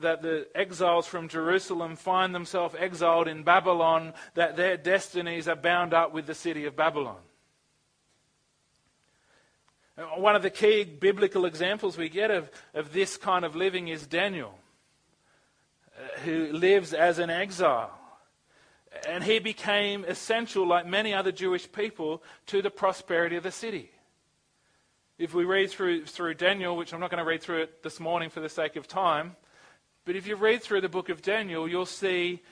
that 0.00 0.22
the 0.22 0.46
exiles 0.54 1.06
from 1.06 1.28
Jerusalem 1.28 1.96
find 1.96 2.34
themselves 2.34 2.74
exiled 2.78 3.28
in 3.28 3.42
Babylon, 3.42 4.14
that 4.34 4.56
their 4.56 4.76
destinies 4.76 5.48
are 5.48 5.56
bound 5.56 5.94
up 5.94 6.12
with 6.12 6.26
the 6.26 6.34
city 6.34 6.64
of 6.64 6.76
Babylon. 6.76 7.18
One 10.16 10.34
of 10.34 10.42
the 10.42 10.50
key 10.50 10.82
biblical 10.84 11.44
examples 11.44 11.96
we 11.96 12.08
get 12.08 12.30
of, 12.30 12.50
of 12.74 12.92
this 12.92 13.16
kind 13.16 13.44
of 13.44 13.54
living 13.54 13.88
is 13.88 14.06
Daniel, 14.08 14.58
uh, 15.96 16.20
who 16.20 16.52
lives 16.52 16.92
as 16.92 17.20
an 17.20 17.30
exile. 17.30 17.96
And 19.08 19.22
he 19.22 19.38
became 19.38 20.04
essential, 20.04 20.66
like 20.66 20.86
many 20.86 21.14
other 21.14 21.30
Jewish 21.30 21.70
people, 21.70 22.22
to 22.46 22.60
the 22.60 22.70
prosperity 22.70 23.36
of 23.36 23.44
the 23.44 23.52
city. 23.52 23.90
If 25.16 25.32
we 25.32 25.44
read 25.44 25.70
through, 25.70 26.06
through 26.06 26.34
Daniel, 26.34 26.76
which 26.76 26.92
I'm 26.92 26.98
not 26.98 27.10
going 27.10 27.22
to 27.22 27.28
read 27.28 27.42
through 27.42 27.62
it 27.62 27.84
this 27.84 28.00
morning 28.00 28.30
for 28.30 28.40
the 28.40 28.48
sake 28.48 28.74
of 28.74 28.88
time, 28.88 29.36
but 30.04 30.16
if 30.16 30.26
you 30.26 30.36
read 30.36 30.62
through 30.62 30.82
the 30.82 30.88
book 30.88 31.08
of 31.08 31.22
Daniel, 31.22 31.68
you'll 31.68 31.86
see 31.86 32.42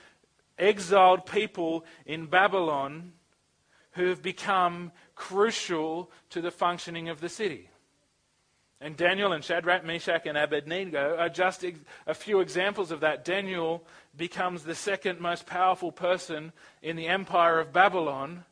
exiled 0.57 1.25
people 1.25 1.85
in 2.05 2.25
Babylon 2.25 3.13
who 3.91 4.07
have 4.07 4.21
become 4.21 4.91
crucial 5.15 6.11
to 6.31 6.41
the 6.41 6.51
functioning 6.51 7.09
of 7.09 7.21
the 7.21 7.29
city. 7.29 7.69
And 8.81 8.97
Daniel 8.97 9.31
and 9.31 9.43
Shadrach, 9.43 9.85
Meshach, 9.85 10.25
and 10.25 10.37
Abednego 10.37 11.15
are 11.17 11.29
just 11.29 11.63
a 12.05 12.13
few 12.13 12.41
examples 12.41 12.91
of 12.91 12.99
that. 12.99 13.23
Daniel 13.23 13.85
becomes 14.17 14.63
the 14.63 14.75
second 14.75 15.21
most 15.21 15.45
powerful 15.45 15.91
person 15.91 16.51
in 16.81 16.97
the 16.97 17.07
empire 17.07 17.59
of 17.59 17.71
Babylon 17.71 18.43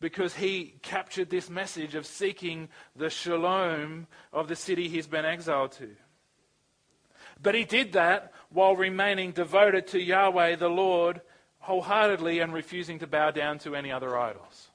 because 0.00 0.34
he 0.34 0.74
captured 0.82 1.30
this 1.30 1.48
message 1.48 1.94
of 1.94 2.06
seeking 2.06 2.68
the 2.96 3.08
shalom 3.08 4.08
of 4.32 4.48
the 4.48 4.56
city 4.56 4.88
he's 4.88 5.06
been 5.06 5.24
exiled 5.24 5.70
to. 5.72 5.90
But 7.42 7.54
he 7.54 7.64
did 7.64 7.92
that 7.92 8.32
while 8.50 8.76
remaining 8.76 9.32
devoted 9.32 9.88
to 9.88 10.00
Yahweh 10.00 10.56
the 10.56 10.68
Lord 10.68 11.20
wholeheartedly 11.58 12.40
and 12.40 12.52
refusing 12.52 12.98
to 13.00 13.06
bow 13.06 13.30
down 13.30 13.58
to 13.60 13.74
any 13.74 13.90
other 13.90 14.18
idols. 14.18 14.68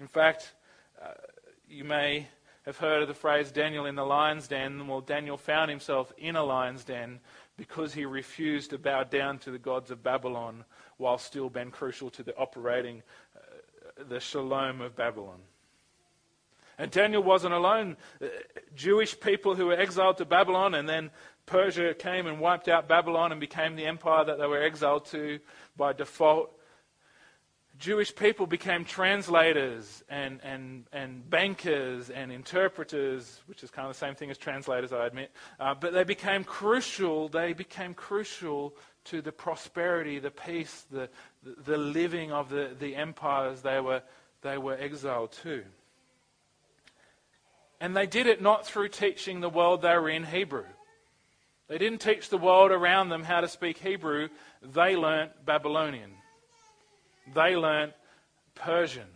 In 0.00 0.08
fact, 0.08 0.54
uh, 1.00 1.12
you 1.68 1.84
may 1.84 2.26
have 2.64 2.76
heard 2.76 3.02
of 3.02 3.08
the 3.08 3.14
phrase 3.14 3.50
Daniel 3.50 3.86
in 3.86 3.94
the 3.94 4.04
lion's 4.04 4.48
den. 4.48 4.86
Well, 4.86 5.00
Daniel 5.00 5.36
found 5.36 5.70
himself 5.70 6.12
in 6.16 6.36
a 6.36 6.42
lion's 6.42 6.84
den 6.84 7.20
because 7.56 7.94
he 7.94 8.04
refused 8.04 8.70
to 8.70 8.78
bow 8.78 9.04
down 9.04 9.38
to 9.40 9.50
the 9.50 9.58
gods 9.58 9.90
of 9.90 10.02
Babylon 10.02 10.64
while 10.96 11.18
still 11.18 11.48
being 11.48 11.70
crucial 11.70 12.10
to 12.10 12.22
the 12.22 12.36
operating 12.36 13.02
uh, 13.36 14.04
the 14.08 14.20
shalom 14.20 14.80
of 14.80 14.96
Babylon. 14.96 15.40
And 16.78 16.90
Daniel 16.90 17.22
wasn't 17.22 17.54
alone. 17.54 17.96
Uh, 18.20 18.26
Jewish 18.74 19.18
people 19.18 19.54
who 19.54 19.66
were 19.66 19.78
exiled 19.78 20.18
to 20.18 20.24
Babylon, 20.24 20.74
and 20.74 20.88
then 20.88 21.10
Persia 21.46 21.94
came 21.94 22.26
and 22.26 22.40
wiped 22.40 22.68
out 22.68 22.88
Babylon 22.88 23.32
and 23.32 23.40
became 23.40 23.76
the 23.76 23.86
empire 23.86 24.24
that 24.24 24.38
they 24.38 24.46
were 24.46 24.62
exiled 24.62 25.06
to 25.06 25.38
by 25.76 25.92
default. 25.92 26.58
Jewish 27.78 28.14
people 28.14 28.46
became 28.46 28.84
translators 28.84 30.04
and, 30.08 30.40
and, 30.44 30.84
and 30.92 31.28
bankers 31.28 32.10
and 32.10 32.30
interpreters, 32.30 33.40
which 33.46 33.64
is 33.64 33.70
kind 33.70 33.88
of 33.88 33.94
the 33.94 33.98
same 33.98 34.14
thing 34.14 34.30
as 34.30 34.38
translators, 34.38 34.92
I 34.92 35.06
admit. 35.06 35.32
Uh, 35.58 35.74
but 35.74 35.92
they 35.92 36.04
became 36.04 36.44
crucial. 36.44 37.28
They 37.28 37.54
became 37.54 37.92
crucial 37.92 38.76
to 39.06 39.20
the 39.20 39.32
prosperity, 39.32 40.20
the 40.20 40.30
peace, 40.30 40.86
the, 40.92 41.08
the, 41.42 41.72
the 41.72 41.76
living 41.76 42.30
of 42.30 42.50
the, 42.50 42.70
the 42.78 42.94
empires 42.94 43.62
they 43.62 43.80
were, 43.80 44.02
they 44.42 44.58
were 44.58 44.76
exiled 44.76 45.32
to. 45.42 45.64
And 47.82 47.96
they 47.96 48.06
did 48.06 48.28
it 48.28 48.40
not 48.40 48.64
through 48.64 48.90
teaching 48.90 49.40
the 49.40 49.48
world 49.48 49.82
they 49.82 49.98
were 49.98 50.08
in 50.08 50.22
Hebrew. 50.22 50.66
They 51.66 51.78
didn't 51.78 52.00
teach 52.00 52.28
the 52.28 52.38
world 52.38 52.70
around 52.70 53.08
them 53.08 53.24
how 53.24 53.40
to 53.40 53.48
speak 53.48 53.76
Hebrew, 53.76 54.28
they 54.62 54.94
learnt 54.94 55.32
Babylonian. 55.44 56.12
They 57.34 57.56
learnt 57.56 57.92
Persian. 58.54 59.08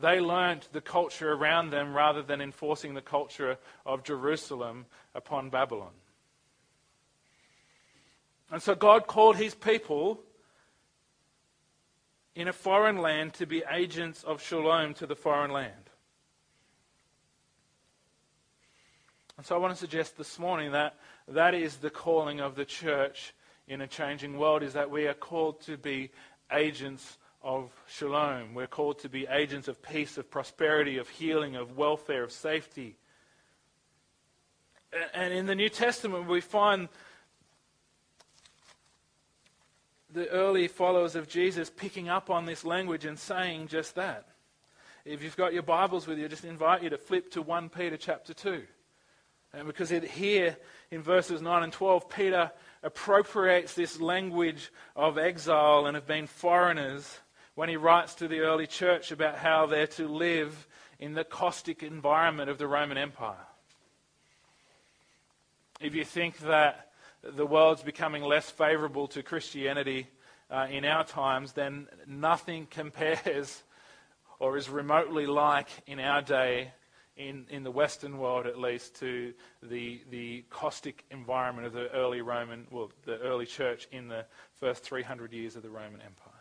They 0.00 0.20
learnt 0.20 0.70
the 0.72 0.80
culture 0.80 1.34
around 1.34 1.68
them 1.68 1.94
rather 1.94 2.22
than 2.22 2.40
enforcing 2.40 2.94
the 2.94 3.02
culture 3.02 3.58
of 3.84 4.02
Jerusalem 4.02 4.86
upon 5.14 5.50
Babylon. 5.50 5.92
And 8.50 8.62
so 8.62 8.74
God 8.74 9.06
called 9.06 9.36
his 9.36 9.54
people 9.54 10.22
in 12.34 12.48
a 12.48 12.52
foreign 12.52 12.98
land 12.98 13.34
to 13.34 13.46
be 13.46 13.62
agents 13.70 14.22
of 14.22 14.42
shalom 14.42 14.94
to 14.94 15.06
the 15.06 15.16
foreign 15.16 15.50
land. 15.50 15.90
And 19.36 19.46
so 19.46 19.54
I 19.54 19.58
want 19.58 19.72
to 19.72 19.80
suggest 19.80 20.18
this 20.18 20.38
morning 20.38 20.72
that 20.72 20.96
that 21.26 21.54
is 21.54 21.76
the 21.76 21.90
calling 21.90 22.40
of 22.40 22.56
the 22.56 22.64
church 22.64 23.34
in 23.66 23.80
a 23.80 23.86
changing 23.86 24.36
world 24.38 24.62
is 24.62 24.74
that 24.74 24.90
we 24.90 25.06
are 25.06 25.14
called 25.14 25.60
to 25.62 25.76
be 25.76 26.10
agents 26.52 27.16
of 27.42 27.70
shalom. 27.88 28.54
We're 28.54 28.66
called 28.66 28.98
to 28.98 29.08
be 29.08 29.26
agents 29.26 29.68
of 29.68 29.80
peace, 29.80 30.18
of 30.18 30.30
prosperity, 30.30 30.98
of 30.98 31.08
healing, 31.08 31.56
of 31.56 31.76
welfare, 31.76 32.22
of 32.22 32.32
safety. 32.32 32.96
And 35.14 35.32
in 35.32 35.46
the 35.46 35.54
New 35.54 35.68
Testament, 35.68 36.28
we 36.28 36.40
find 36.40 36.88
the 40.12 40.28
early 40.28 40.68
followers 40.68 41.14
of 41.14 41.28
Jesus 41.28 41.70
picking 41.70 42.08
up 42.08 42.30
on 42.30 42.46
this 42.46 42.64
language 42.64 43.04
and 43.04 43.18
saying 43.18 43.68
just 43.68 43.94
that. 43.94 44.26
If 45.04 45.22
you've 45.22 45.36
got 45.36 45.52
your 45.52 45.62
Bibles 45.62 46.06
with 46.06 46.18
you, 46.18 46.24
I 46.26 46.28
just 46.28 46.44
invite 46.44 46.82
you 46.82 46.90
to 46.90 46.98
flip 46.98 47.30
to 47.32 47.42
1 47.42 47.68
Peter 47.70 47.96
chapter 47.96 48.34
2. 48.34 48.62
And 49.52 49.66
because 49.66 49.90
it, 49.92 50.04
here 50.04 50.56
in 50.90 51.02
verses 51.02 51.40
9 51.42 51.62
and 51.62 51.72
12, 51.72 52.08
Peter 52.08 52.52
appropriates 52.82 53.74
this 53.74 54.00
language 54.00 54.70
of 54.94 55.18
exile 55.18 55.86
and 55.86 55.96
of 55.96 56.06
being 56.06 56.26
foreigners 56.26 57.18
when 57.54 57.68
he 57.68 57.76
writes 57.76 58.14
to 58.16 58.28
the 58.28 58.40
early 58.40 58.66
church 58.66 59.10
about 59.10 59.36
how 59.36 59.66
they're 59.66 59.86
to 59.86 60.06
live 60.06 60.66
in 60.98 61.14
the 61.14 61.24
caustic 61.24 61.82
environment 61.82 62.50
of 62.50 62.58
the 62.58 62.66
Roman 62.66 62.98
Empire. 62.98 63.46
If 65.80 65.94
you 65.94 66.04
think 66.04 66.38
that 66.40 66.89
the 67.22 67.46
world's 67.46 67.82
becoming 67.82 68.22
less 68.22 68.48
favorable 68.50 69.06
to 69.08 69.22
Christianity 69.22 70.08
uh, 70.50 70.66
in 70.70 70.84
our 70.84 71.04
times, 71.04 71.52
then 71.52 71.86
nothing 72.06 72.66
compares 72.70 73.62
or 74.38 74.56
is 74.56 74.68
remotely 74.68 75.26
like 75.26 75.68
in 75.86 76.00
our 76.00 76.22
day, 76.22 76.72
in, 77.16 77.46
in 77.50 77.62
the 77.62 77.70
Western 77.70 78.18
world 78.18 78.46
at 78.46 78.58
least, 78.58 78.96
to 78.96 79.34
the, 79.62 80.00
the 80.10 80.42
caustic 80.48 81.04
environment 81.10 81.66
of 81.66 81.72
the 81.72 81.90
early 81.92 82.22
Roman, 82.22 82.66
well, 82.70 82.90
the 83.04 83.18
early 83.18 83.46
church 83.46 83.86
in 83.92 84.08
the 84.08 84.24
first 84.58 84.82
300 84.82 85.32
years 85.32 85.56
of 85.56 85.62
the 85.62 85.70
Roman 85.70 86.00
Empire. 86.00 86.32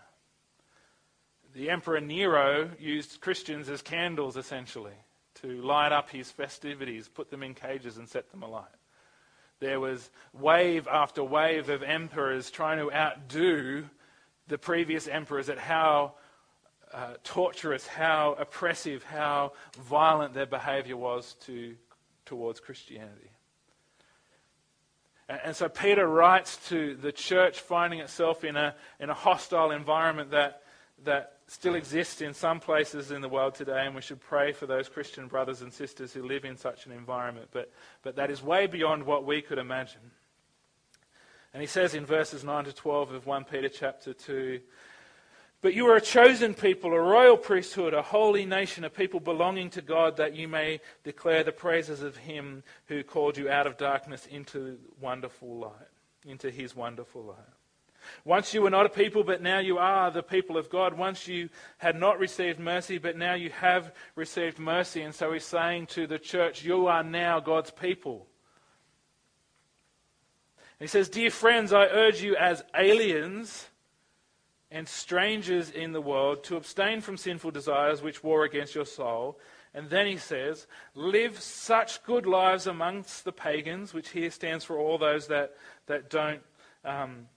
The 1.53 1.69
Emperor 1.69 1.99
Nero 1.99 2.69
used 2.79 3.21
Christians 3.21 3.69
as 3.69 3.81
candles, 3.81 4.37
essentially, 4.37 4.93
to 5.41 5.61
light 5.61 5.91
up 5.91 6.09
his 6.09 6.31
festivities, 6.31 7.07
put 7.07 7.31
them 7.31 7.43
in 7.43 7.53
cages, 7.53 7.97
and 7.97 8.07
set 8.07 8.31
them 8.31 8.43
alight. 8.43 8.67
There 9.59 9.79
was 9.79 10.09
wave 10.33 10.87
after 10.87 11.23
wave 11.23 11.69
of 11.69 11.83
emperors 11.83 12.49
trying 12.49 12.79
to 12.79 12.91
outdo 12.91 13.85
the 14.47 14.57
previous 14.57 15.07
emperors 15.07 15.49
at 15.49 15.57
how 15.57 16.13
uh, 16.93 17.13
torturous, 17.23 17.85
how 17.85 18.35
oppressive, 18.39 19.03
how 19.03 19.53
violent 19.77 20.33
their 20.33 20.45
behavior 20.45 20.97
was 20.97 21.35
to, 21.45 21.75
towards 22.25 22.59
Christianity. 22.59 23.29
And, 25.27 25.39
and 25.45 25.55
so 25.55 25.69
Peter 25.69 26.07
writes 26.07 26.57
to 26.69 26.95
the 26.95 27.11
church 27.11 27.59
finding 27.59 27.99
itself 27.99 28.43
in 28.43 28.55
a, 28.55 28.75
in 28.99 29.09
a 29.09 29.13
hostile 29.13 29.71
environment 29.71 30.31
that, 30.31 30.63
that 31.03 31.38
still 31.51 31.75
exists 31.75 32.21
in 32.21 32.33
some 32.33 32.59
places 32.59 33.11
in 33.11 33.21
the 33.21 33.29
world 33.29 33.55
today, 33.55 33.85
and 33.85 33.95
we 33.95 34.01
should 34.01 34.19
pray 34.19 34.51
for 34.51 34.67
those 34.67 34.87
Christian 34.87 35.27
brothers 35.27 35.61
and 35.61 35.73
sisters 35.73 36.13
who 36.13 36.23
live 36.23 36.45
in 36.45 36.55
such 36.55 36.85
an 36.85 36.91
environment. 36.91 37.49
But, 37.51 37.71
but 38.03 38.15
that 38.17 38.29
is 38.29 38.43
way 38.43 38.67
beyond 38.67 39.03
what 39.05 39.25
we 39.25 39.41
could 39.41 39.57
imagine. 39.57 40.11
And 41.53 41.61
he 41.61 41.67
says 41.67 41.95
in 41.95 42.05
verses 42.05 42.43
9 42.43 42.65
to 42.65 42.73
12 42.73 43.11
of 43.13 43.25
1 43.25 43.43
Peter 43.45 43.69
chapter 43.69 44.13
2 44.13 44.59
But 45.61 45.73
you 45.73 45.87
are 45.87 45.95
a 45.95 46.01
chosen 46.01 46.53
people, 46.53 46.93
a 46.93 47.01
royal 47.01 47.37
priesthood, 47.37 47.95
a 47.95 48.03
holy 48.03 48.45
nation, 48.45 48.83
a 48.83 48.89
people 48.89 49.19
belonging 49.19 49.71
to 49.71 49.81
God, 49.81 50.17
that 50.17 50.35
you 50.35 50.47
may 50.47 50.79
declare 51.03 51.43
the 51.43 51.51
praises 51.51 52.03
of 52.03 52.17
him 52.17 52.63
who 52.85 53.03
called 53.03 53.37
you 53.37 53.49
out 53.49 53.65
of 53.65 53.77
darkness 53.77 54.27
into 54.27 54.77
wonderful 55.01 55.57
light, 55.57 55.89
into 56.27 56.51
his 56.51 56.75
wonderful 56.75 57.23
light. 57.23 57.58
Once 58.25 58.53
you 58.53 58.61
were 58.61 58.69
not 58.69 58.85
a 58.85 58.89
people, 58.89 59.23
but 59.23 59.41
now 59.41 59.59
you 59.59 59.77
are 59.77 60.11
the 60.11 60.23
people 60.23 60.57
of 60.57 60.69
God. 60.69 60.97
Once 60.97 61.27
you 61.27 61.49
had 61.77 61.95
not 61.95 62.19
received 62.19 62.59
mercy, 62.59 62.97
but 62.97 63.17
now 63.17 63.33
you 63.33 63.49
have 63.49 63.93
received 64.15 64.59
mercy. 64.59 65.01
And 65.01 65.13
so 65.13 65.31
he's 65.33 65.43
saying 65.43 65.87
to 65.87 66.07
the 66.07 66.19
church, 66.19 66.63
You 66.63 66.87
are 66.87 67.03
now 67.03 67.39
God's 67.39 67.71
people. 67.71 68.27
And 70.79 70.87
he 70.87 70.91
says, 70.91 71.09
Dear 71.09 71.29
friends, 71.29 71.73
I 71.73 71.85
urge 71.85 72.21
you 72.21 72.35
as 72.35 72.63
aliens 72.77 73.67
and 74.71 74.87
strangers 74.87 75.69
in 75.69 75.91
the 75.91 76.01
world 76.01 76.43
to 76.45 76.55
abstain 76.55 77.01
from 77.01 77.17
sinful 77.17 77.51
desires 77.51 78.01
which 78.01 78.23
war 78.23 78.43
against 78.43 78.75
your 78.75 78.85
soul. 78.85 79.39
And 79.73 79.89
then 79.89 80.07
he 80.07 80.17
says, 80.17 80.67
Live 80.95 81.39
such 81.39 82.03
good 82.03 82.25
lives 82.25 82.65
amongst 82.67 83.25
the 83.25 83.31
pagans, 83.31 83.93
which 83.93 84.09
here 84.09 84.31
stands 84.31 84.63
for 84.63 84.77
all 84.77 84.97
those 84.97 85.27
that, 85.27 85.55
that 85.87 86.09
don't. 86.09 86.41
Um, 86.85 87.27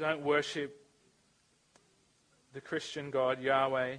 don't 0.00 0.22
worship 0.22 0.74
the 2.54 2.60
Christian 2.60 3.10
God, 3.10 3.40
Yahweh, 3.40 3.98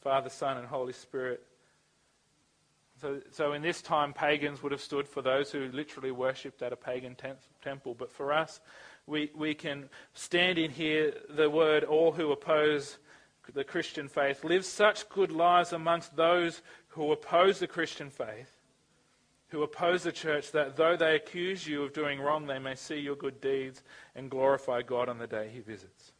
Father, 0.00 0.28
Son, 0.28 0.58
and 0.58 0.66
Holy 0.66 0.92
Spirit. 0.92 1.40
So, 3.00 3.20
so 3.30 3.52
in 3.52 3.62
this 3.62 3.80
time, 3.80 4.12
pagans 4.12 4.62
would 4.62 4.72
have 4.72 4.80
stood 4.80 5.06
for 5.06 5.22
those 5.22 5.52
who 5.52 5.68
literally 5.72 6.10
worshipped 6.10 6.62
at 6.62 6.72
a 6.72 6.76
pagan 6.76 7.16
temple. 7.62 7.94
But 7.94 8.10
for 8.10 8.32
us, 8.32 8.60
we, 9.06 9.30
we 9.36 9.54
can 9.54 9.88
stand 10.14 10.58
in 10.58 10.70
here 10.70 11.14
the 11.30 11.48
word 11.48 11.84
all 11.84 12.10
who 12.10 12.32
oppose 12.32 12.98
the 13.54 13.64
Christian 13.64 14.08
faith. 14.08 14.42
Live 14.42 14.64
such 14.64 15.08
good 15.08 15.30
lives 15.30 15.72
amongst 15.72 16.16
those 16.16 16.60
who 16.88 17.12
oppose 17.12 17.60
the 17.60 17.68
Christian 17.68 18.10
faith 18.10 18.55
who 19.56 19.62
oppose 19.62 20.02
the 20.02 20.12
church, 20.12 20.52
that 20.52 20.76
though 20.76 20.98
they 20.98 21.14
accuse 21.14 21.66
you 21.66 21.82
of 21.82 21.94
doing 21.94 22.20
wrong, 22.20 22.46
they 22.46 22.58
may 22.58 22.74
see 22.74 22.96
your 22.96 23.16
good 23.16 23.40
deeds 23.40 23.82
and 24.14 24.28
glorify 24.28 24.82
God 24.82 25.08
on 25.08 25.16
the 25.16 25.26
day 25.26 25.48
he 25.50 25.60
visits. 25.60 26.12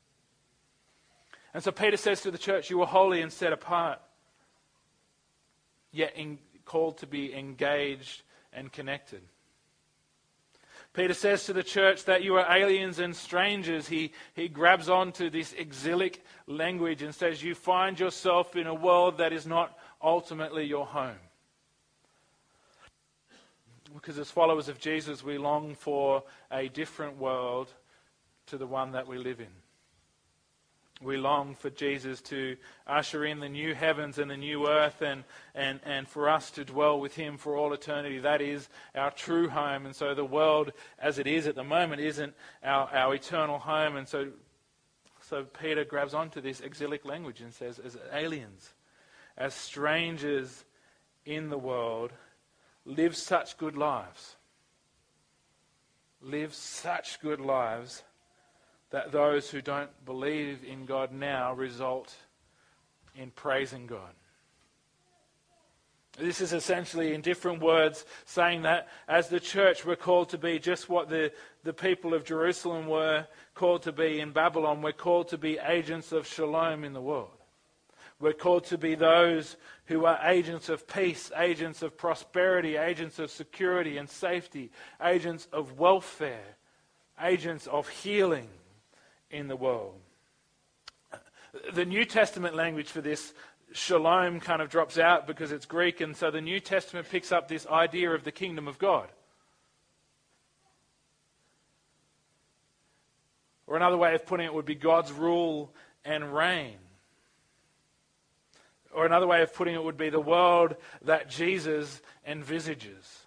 And 1.52 1.62
so 1.62 1.70
Peter 1.70 1.98
says 1.98 2.22
to 2.22 2.30
the 2.30 2.38
church, 2.38 2.70
You 2.70 2.80
are 2.80 2.86
holy 2.86 3.20
and 3.20 3.30
set 3.30 3.52
apart, 3.52 4.00
yet 5.92 6.16
in, 6.16 6.38
called 6.64 6.96
to 6.98 7.06
be 7.06 7.34
engaged 7.34 8.22
and 8.54 8.72
connected. 8.72 9.20
Peter 10.94 11.12
says 11.12 11.44
to 11.44 11.52
the 11.52 11.62
church 11.62 12.06
that 12.06 12.22
you 12.22 12.36
are 12.36 12.56
aliens 12.56 13.00
and 13.00 13.14
strangers. 13.14 13.86
He, 13.86 14.12
he 14.32 14.48
grabs 14.48 14.88
onto 14.88 15.28
this 15.28 15.52
exilic 15.52 16.24
language 16.46 17.02
and 17.02 17.14
says, 17.14 17.42
You 17.42 17.54
find 17.54 18.00
yourself 18.00 18.56
in 18.56 18.66
a 18.66 18.72
world 18.72 19.18
that 19.18 19.34
is 19.34 19.46
not 19.46 19.76
ultimately 20.00 20.64
your 20.64 20.86
home 20.86 21.18
because 23.94 24.18
as 24.18 24.30
followers 24.30 24.68
of 24.68 24.78
Jesus, 24.78 25.22
we 25.22 25.38
long 25.38 25.74
for 25.74 26.22
a 26.50 26.68
different 26.68 27.18
world 27.18 27.72
to 28.46 28.58
the 28.58 28.66
one 28.66 28.92
that 28.92 29.06
we 29.06 29.18
live 29.18 29.40
in. 29.40 29.46
We 31.02 31.18
long 31.18 31.54
for 31.54 31.68
Jesus 31.68 32.22
to 32.22 32.56
usher 32.86 33.26
in 33.26 33.40
the 33.40 33.50
new 33.50 33.74
heavens 33.74 34.18
and 34.18 34.30
the 34.30 34.36
new 34.36 34.66
earth 34.66 35.02
and, 35.02 35.24
and, 35.54 35.78
and 35.84 36.08
for 36.08 36.30
us 36.30 36.50
to 36.52 36.64
dwell 36.64 36.98
with 36.98 37.14
Him 37.14 37.36
for 37.36 37.54
all 37.54 37.74
eternity. 37.74 38.18
That 38.18 38.40
is 38.40 38.68
our 38.94 39.10
true 39.10 39.50
home. 39.50 39.84
And 39.84 39.94
so 39.94 40.14
the 40.14 40.24
world 40.24 40.72
as 40.98 41.18
it 41.18 41.26
is 41.26 41.46
at 41.46 41.54
the 41.54 41.64
moment 41.64 42.00
isn't 42.00 42.32
our, 42.64 42.88
our 42.94 43.14
eternal 43.14 43.58
home. 43.58 43.96
And 43.96 44.08
so, 44.08 44.28
so 45.20 45.44
Peter 45.44 45.84
grabs 45.84 46.14
onto 46.14 46.40
this 46.40 46.60
exilic 46.60 47.04
language 47.04 47.42
and 47.42 47.52
says, 47.52 47.78
as 47.78 47.98
aliens, 48.10 48.72
as 49.36 49.52
strangers 49.52 50.64
in 51.26 51.50
the 51.50 51.58
world, 51.58 52.10
live 52.86 53.16
such 53.16 53.58
good 53.58 53.76
lives. 53.76 54.36
Live 56.22 56.54
such 56.54 57.20
good 57.20 57.40
lives 57.40 58.02
that 58.90 59.12
those 59.12 59.50
who 59.50 59.60
don't 59.60 59.90
believe 60.06 60.64
in 60.64 60.86
God 60.86 61.12
now 61.12 61.52
result 61.52 62.14
in 63.16 63.30
praising 63.32 63.86
God. 63.86 64.14
This 66.18 66.40
is 66.40 66.54
essentially, 66.54 67.12
in 67.12 67.20
different 67.20 67.60
words, 67.60 68.06
saying 68.24 68.62
that 68.62 68.88
as 69.06 69.28
the 69.28 69.40
church, 69.40 69.84
we're 69.84 69.96
called 69.96 70.30
to 70.30 70.38
be 70.38 70.58
just 70.58 70.88
what 70.88 71.10
the, 71.10 71.30
the 71.62 71.74
people 71.74 72.14
of 72.14 72.24
Jerusalem 72.24 72.86
were 72.86 73.26
called 73.54 73.82
to 73.82 73.92
be 73.92 74.20
in 74.20 74.32
Babylon. 74.32 74.80
We're 74.80 74.92
called 74.92 75.28
to 75.28 75.38
be 75.38 75.58
agents 75.58 76.12
of 76.12 76.26
shalom 76.26 76.84
in 76.84 76.94
the 76.94 77.02
world. 77.02 77.35
We're 78.18 78.32
called 78.32 78.64
to 78.66 78.78
be 78.78 78.94
those 78.94 79.56
who 79.86 80.06
are 80.06 80.18
agents 80.24 80.68
of 80.68 80.88
peace, 80.88 81.30
agents 81.36 81.82
of 81.82 81.96
prosperity, 81.98 82.76
agents 82.76 83.18
of 83.18 83.30
security 83.30 83.98
and 83.98 84.08
safety, 84.08 84.70
agents 85.02 85.46
of 85.52 85.78
welfare, 85.78 86.56
agents 87.20 87.66
of 87.66 87.88
healing 87.88 88.48
in 89.30 89.48
the 89.48 89.56
world. 89.56 90.00
The 91.72 91.84
New 91.84 92.04
Testament 92.04 92.54
language 92.54 92.90
for 92.90 93.00
this 93.00 93.34
shalom 93.72 94.40
kind 94.40 94.62
of 94.62 94.70
drops 94.70 94.98
out 94.98 95.26
because 95.26 95.52
it's 95.52 95.66
Greek, 95.66 96.00
and 96.00 96.16
so 96.16 96.30
the 96.30 96.40
New 96.40 96.60
Testament 96.60 97.08
picks 97.10 97.32
up 97.32 97.48
this 97.48 97.66
idea 97.66 98.10
of 98.10 98.24
the 98.24 98.32
kingdom 98.32 98.66
of 98.66 98.78
God. 98.78 99.08
Or 103.66 103.76
another 103.76 103.96
way 103.96 104.14
of 104.14 104.24
putting 104.24 104.46
it 104.46 104.54
would 104.54 104.64
be 104.64 104.74
God's 104.74 105.12
rule 105.12 105.72
and 106.04 106.34
reign. 106.34 106.76
Or 108.96 109.04
another 109.04 109.26
way 109.26 109.42
of 109.42 109.52
putting 109.52 109.74
it 109.74 109.84
would 109.84 109.98
be 109.98 110.08
the 110.08 110.18
world 110.18 110.74
that 111.02 111.28
Jesus 111.28 112.00
envisages. 112.26 113.26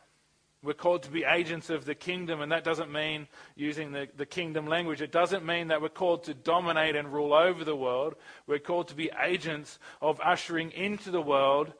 We're 0.63 0.73
called 0.73 1.03
to 1.03 1.11
be 1.11 1.25
agents 1.25 1.69
of 1.69 1.85
the 1.85 1.93
kingdom, 1.93 2.41
and 2.41 2.51
that 2.51 2.63
doesn't 2.63 2.91
mean 2.91 3.27
using 3.55 3.91
the, 3.91 4.07
the 4.17 4.25
kingdom 4.25 4.65
language. 4.65 4.99
It 4.99 5.11
doesn't 5.11 5.45
mean 5.45 5.67
that 5.67 5.79
we're 5.79 5.89
called 5.89 6.23
to 6.23 6.33
dominate 6.33 6.95
and 6.95 7.13
rule 7.13 7.35
over 7.35 7.63
the 7.63 7.75
world. 7.75 8.15
We're 8.47 8.57
called 8.57 8.87
to 8.87 8.95
be 8.95 9.11
agents 9.21 9.77
of 10.01 10.19
ushering 10.21 10.71
into 10.71 11.11
the 11.11 11.21
world 11.21 11.71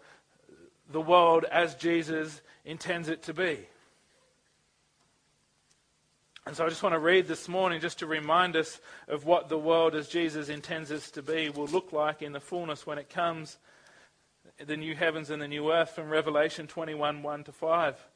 the 0.92 1.02
world 1.02 1.46
as 1.46 1.74
Jesus 1.74 2.42
intends 2.66 3.10
it 3.10 3.24
to 3.24 3.34
be. 3.34 3.68
And 6.46 6.56
so 6.56 6.66
I 6.66 6.70
just 6.70 6.84
want 6.84 6.94
to 6.94 7.00
read 7.00 7.28
this 7.28 7.50
morning 7.50 7.82
just 7.82 8.00
to 8.00 8.08
remind 8.08 8.56
us 8.56 8.80
of 9.08 9.26
what 9.26 9.50
the 9.50 9.58
world 9.58 9.96
as 9.96 10.08
Jesus 10.08 10.50
intends 10.50 10.92
us 10.92 11.10
to 11.12 11.24
be 11.24 11.50
will 11.50 11.68
look 11.68 11.92
like 11.92 12.22
in 12.22 12.34
the 12.34 12.40
fullness 12.40 12.86
when 12.86 13.00
it 13.00 13.10
comes 13.10 13.58
the 14.66 14.78
new 14.78 14.96
heavens 14.96 15.30
and 15.30 15.42
the 15.42 15.48
new 15.48 15.72
earth 15.72 15.92
from 15.92 16.10
Revelation 16.10 16.68
21 16.68 17.24
1 17.24 17.44
to 17.46 17.52
5. 17.52 18.08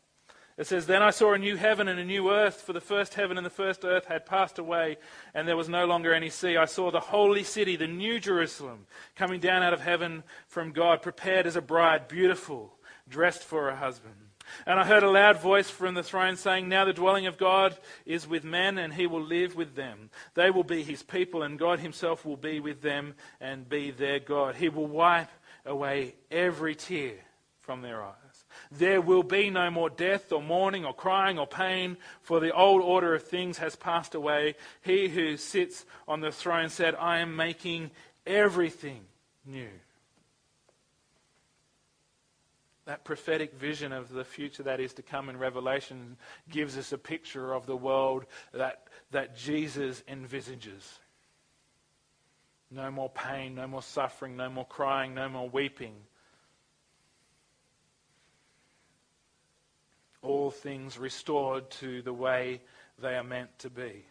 It 0.58 0.68
says, 0.68 0.86
Then 0.86 1.02
I 1.02 1.10
saw 1.10 1.34
a 1.34 1.40
new 1.40 1.56
heaven 1.56 1.88
and 1.88 2.00
a 2.00 2.06
new 2.06 2.30
earth, 2.30 2.62
for 2.62 2.74
the 2.74 2.82
first 2.82 3.16
heaven 3.16 3.38
and 3.38 3.46
the 3.46 3.50
first 3.50 3.84
earth 3.84 4.06
had 4.06 4.26
passed 4.26 4.60
away, 4.60 4.98
and 5.34 5.48
there 5.48 5.58
was 5.58 5.70
no 5.70 5.86
longer 5.86 6.14
any 6.14 6.30
sea. 6.30 6.58
I 6.58 6.66
saw 6.66 6.92
the 6.92 7.00
holy 7.00 7.44
city, 7.44 7.76
the 7.76 7.88
new 7.88 8.20
Jerusalem, 8.20 8.86
coming 9.16 9.40
down 9.40 9.64
out 9.64 9.74
of 9.74 9.82
heaven 9.82 10.24
from 10.48 10.72
God, 10.72 11.02
prepared 11.02 11.48
as 11.48 11.56
a 11.56 11.62
bride, 11.62 12.08
beautiful, 12.08 12.76
dressed 13.10 13.44
for 13.44 13.64
her 13.72 13.78
husband. 13.78 14.16
And 14.68 14.80
I 14.80 14.86
heard 14.86 15.04
a 15.04 15.10
loud 15.10 15.42
voice 15.42 15.70
from 15.70 15.96
the 15.96 16.04
throne 16.04 16.36
saying, 16.36 16.70
Now 16.70 16.86
the 16.86 16.94
dwelling 16.94 17.26
of 17.26 17.38
God 17.38 17.76
is 18.06 18.28
with 18.28 18.44
men, 18.44 18.78
and 18.78 18.94
he 18.94 19.08
will 19.08 19.22
live 19.22 19.56
with 19.56 19.76
them. 19.76 20.12
They 20.36 20.52
will 20.52 20.64
be 20.64 20.84
his 20.84 21.02
people, 21.02 21.42
and 21.42 21.58
God 21.58 21.80
himself 21.80 22.26
will 22.26 22.38
be 22.38 22.60
with 22.60 22.82
them 22.82 23.16
and 23.42 23.68
be 23.68 23.90
their 23.90 24.20
God. 24.20 24.56
He 24.56 24.70
will 24.70 24.86
wipe 24.86 25.30
away 25.66 26.16
every 26.32 26.76
tear 26.76 27.16
from 27.60 27.82
their 27.82 28.04
eyes. 28.04 28.14
There 28.72 29.02
will 29.02 29.24
be 29.24 29.50
no 29.50 29.72
more 29.72 29.90
death 29.90 30.32
or 30.32 30.42
mourning 30.42 30.86
or 30.86 30.94
crying 30.94 31.40
or 31.40 31.48
pain, 31.48 31.98
for 32.22 32.40
the 32.40 32.54
old 32.54 32.82
order 32.82 33.16
of 33.16 33.24
things 33.24 33.58
has 33.58 33.76
passed 33.76 34.16
away. 34.16 34.56
He 34.82 35.08
who 35.08 35.38
sits 35.38 35.86
on 36.08 36.20
the 36.22 36.32
throne 36.32 36.70
said, 36.70 36.96
I 36.96 37.20
am 37.20 37.36
making 37.36 37.92
everything 38.26 39.02
new. 39.46 39.70
That 42.86 43.06
prophetic 43.06 43.54
vision 43.54 43.94
of 43.94 44.12
the 44.12 44.26
future 44.26 44.64
that 44.64 44.82
is 44.82 44.94
to 44.96 45.02
come 45.02 45.30
in 45.30 45.38
Revelation 45.38 46.18
gives 46.50 46.78
us 46.78 46.92
a 46.92 46.98
picture 46.98 47.54
of 47.54 47.66
the 47.66 47.78
world 47.78 48.26
that, 48.54 48.88
that 49.12 49.38
Jesus 49.38 50.04
envisages. 50.06 51.00
No 52.74 52.90
more 52.90 53.10
pain, 53.10 53.54
no 53.56 53.68
more 53.68 53.84
suffering, 53.84 54.36
no 54.36 54.50
more 54.50 54.66
crying, 54.66 55.14
no 55.14 55.30
more 55.30 55.48
weeping. 55.48 55.94
All 60.24 60.50
things 60.50 60.98
restored 60.98 61.70
to 61.72 62.02
the 62.02 62.14
way 62.14 62.62
they 62.98 63.16
are 63.16 63.24
meant 63.24 63.60
to 63.60 63.70
be. 63.70 64.06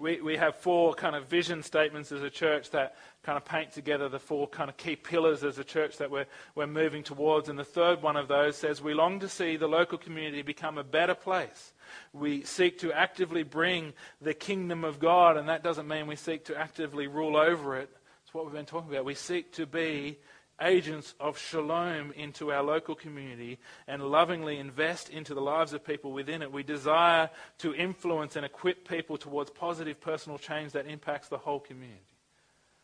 We, 0.00 0.18
we 0.22 0.36
have 0.38 0.56
four 0.56 0.94
kind 0.94 1.14
of 1.14 1.26
vision 1.26 1.62
statements 1.62 2.10
as 2.10 2.22
a 2.22 2.30
church 2.30 2.70
that 2.70 2.96
kind 3.22 3.36
of 3.36 3.44
paint 3.44 3.72
together 3.72 4.08
the 4.08 4.18
four 4.18 4.48
kind 4.48 4.70
of 4.70 4.78
key 4.78 4.96
pillars 4.96 5.44
as 5.44 5.58
a 5.58 5.64
church 5.64 5.98
that 5.98 6.10
we're, 6.10 6.24
we're 6.54 6.66
moving 6.66 7.02
towards. 7.02 7.50
And 7.50 7.58
the 7.58 7.64
third 7.64 8.02
one 8.02 8.16
of 8.16 8.26
those 8.26 8.56
says, 8.56 8.80
We 8.80 8.94
long 8.94 9.20
to 9.20 9.28
see 9.28 9.56
the 9.56 9.68
local 9.68 9.98
community 9.98 10.40
become 10.40 10.78
a 10.78 10.84
better 10.84 11.14
place. 11.14 11.74
We 12.14 12.44
seek 12.44 12.78
to 12.78 12.92
actively 12.92 13.42
bring 13.42 13.92
the 14.22 14.32
kingdom 14.32 14.84
of 14.84 14.98
God, 14.98 15.36
and 15.36 15.48
that 15.50 15.62
doesn't 15.62 15.86
mean 15.86 16.06
we 16.06 16.16
seek 16.16 16.46
to 16.46 16.56
actively 16.56 17.06
rule 17.06 17.36
over 17.36 17.76
it. 17.76 17.90
It's 18.24 18.32
what 18.32 18.46
we've 18.46 18.54
been 18.54 18.64
talking 18.64 18.90
about. 18.90 19.04
We 19.04 19.14
seek 19.14 19.52
to 19.54 19.66
be 19.66 20.18
agents 20.60 21.14
of 21.18 21.38
shalom 21.38 22.12
into 22.12 22.52
our 22.52 22.62
local 22.62 22.94
community 22.94 23.58
and 23.86 24.02
lovingly 24.02 24.58
invest 24.58 25.08
into 25.08 25.34
the 25.34 25.40
lives 25.40 25.72
of 25.72 25.84
people 25.84 26.12
within 26.12 26.42
it. 26.42 26.52
We 26.52 26.62
desire 26.62 27.30
to 27.58 27.74
influence 27.74 28.36
and 28.36 28.44
equip 28.44 28.88
people 28.88 29.16
towards 29.16 29.50
positive 29.50 30.00
personal 30.00 30.38
change 30.38 30.72
that 30.72 30.86
impacts 30.86 31.28
the 31.28 31.38
whole 31.38 31.60
community. 31.60 32.00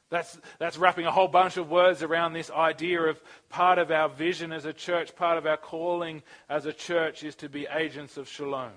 That's, 0.08 0.38
that's 0.58 0.78
wrapping 0.78 1.06
a 1.06 1.10
whole 1.10 1.28
bunch 1.28 1.56
of 1.56 1.68
words 1.68 2.02
around 2.02 2.32
this 2.32 2.50
idea 2.50 3.02
of 3.02 3.20
part 3.48 3.78
of 3.78 3.90
our 3.90 4.08
vision 4.08 4.52
as 4.52 4.64
a 4.64 4.72
church, 4.72 5.16
part 5.16 5.36
of 5.36 5.46
our 5.46 5.56
calling 5.56 6.22
as 6.48 6.64
a 6.64 6.72
church 6.72 7.24
is 7.24 7.34
to 7.36 7.48
be 7.48 7.66
agents 7.74 8.16
of 8.16 8.28
shalom 8.28 8.70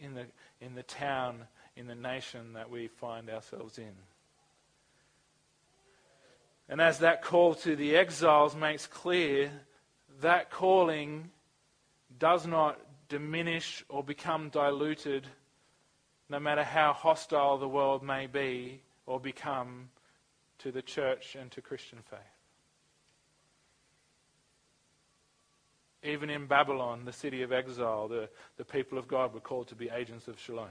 in 0.00 0.14
the, 0.14 0.26
in 0.60 0.74
the 0.74 0.82
town, 0.82 1.42
in 1.76 1.86
the 1.86 1.94
nation 1.94 2.54
that 2.54 2.70
we 2.70 2.88
find 2.88 3.28
ourselves 3.28 3.78
in. 3.78 3.92
And 6.68 6.80
as 6.80 6.98
that 6.98 7.22
call 7.22 7.54
to 7.56 7.76
the 7.76 7.96
exiles 7.96 8.56
makes 8.56 8.86
clear, 8.86 9.50
that 10.20 10.50
calling 10.50 11.30
does 12.18 12.46
not 12.46 12.78
diminish 13.08 13.84
or 13.88 14.02
become 14.02 14.48
diluted 14.48 15.26
no 16.28 16.40
matter 16.40 16.64
how 16.64 16.92
hostile 16.92 17.58
the 17.58 17.68
world 17.68 18.02
may 18.02 18.26
be 18.26 18.80
or 19.06 19.20
become 19.20 19.90
to 20.58 20.72
the 20.72 20.82
church 20.82 21.36
and 21.38 21.50
to 21.52 21.60
Christian 21.60 21.98
faith. 22.10 22.18
Even 26.02 26.30
in 26.30 26.46
Babylon, 26.46 27.04
the 27.04 27.12
city 27.12 27.42
of 27.42 27.52
exile, 27.52 28.08
the, 28.08 28.28
the 28.56 28.64
people 28.64 28.98
of 28.98 29.06
God 29.06 29.32
were 29.34 29.40
called 29.40 29.68
to 29.68 29.74
be 29.74 29.88
agents 29.88 30.28
of 30.28 30.38
shalom. 30.38 30.68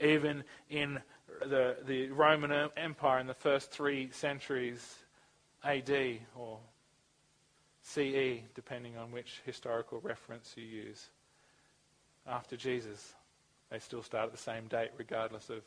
Even 0.00 0.44
in 0.70 1.00
the, 1.40 1.76
the 1.86 2.08
Roman 2.10 2.68
Empire 2.76 3.18
in 3.18 3.26
the 3.26 3.34
first 3.34 3.70
three 3.70 4.10
centuries, 4.12 4.96
AD 5.64 6.20
or 6.36 6.58
CE, 7.82 8.42
depending 8.54 8.96
on 8.96 9.12
which 9.12 9.40
historical 9.44 10.00
reference 10.00 10.54
you 10.56 10.64
use. 10.64 11.08
After 12.26 12.56
Jesus, 12.56 13.14
they 13.70 13.78
still 13.78 14.02
start 14.02 14.26
at 14.26 14.32
the 14.32 14.38
same 14.38 14.66
date, 14.66 14.90
regardless 14.96 15.50
of 15.50 15.62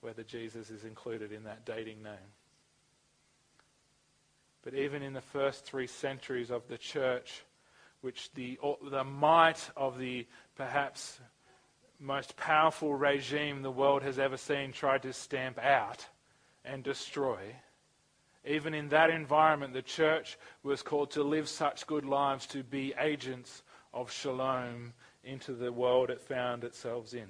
whether 0.00 0.22
Jesus 0.22 0.70
is 0.70 0.84
included 0.84 1.32
in 1.32 1.44
that 1.44 1.64
dating 1.64 2.02
name. 2.02 2.32
But 4.62 4.74
even 4.74 5.02
in 5.02 5.12
the 5.12 5.20
first 5.20 5.64
three 5.64 5.86
centuries 5.86 6.50
of 6.50 6.66
the 6.68 6.78
church, 6.78 7.42
which 8.00 8.30
the, 8.32 8.58
the 8.90 9.04
might 9.04 9.70
of 9.76 9.98
the 9.98 10.26
perhaps 10.56 11.20
most 12.00 12.36
powerful 12.36 12.94
regime 12.94 13.62
the 13.62 13.70
world 13.70 14.02
has 14.02 14.18
ever 14.18 14.36
seen 14.36 14.72
tried 14.72 15.02
to 15.02 15.12
stamp 15.12 15.58
out 15.58 16.06
and 16.64 16.82
destroy, 16.84 17.38
even 18.48 18.74
in 18.74 18.88
that 18.88 19.10
environment, 19.10 19.74
the 19.74 19.82
church 19.82 20.38
was 20.62 20.82
called 20.82 21.10
to 21.12 21.22
live 21.22 21.48
such 21.48 21.86
good 21.86 22.04
lives 22.04 22.46
to 22.46 22.62
be 22.62 22.94
agents 22.98 23.62
of 23.92 24.10
shalom 24.10 24.92
into 25.22 25.52
the 25.52 25.70
world 25.70 26.10
it 26.10 26.20
found 26.20 26.64
itself 26.64 27.12
in. 27.12 27.28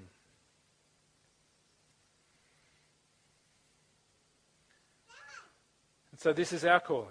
And 6.12 6.20
so, 6.20 6.32
this 6.32 6.52
is 6.52 6.64
our 6.64 6.80
calling. 6.80 7.08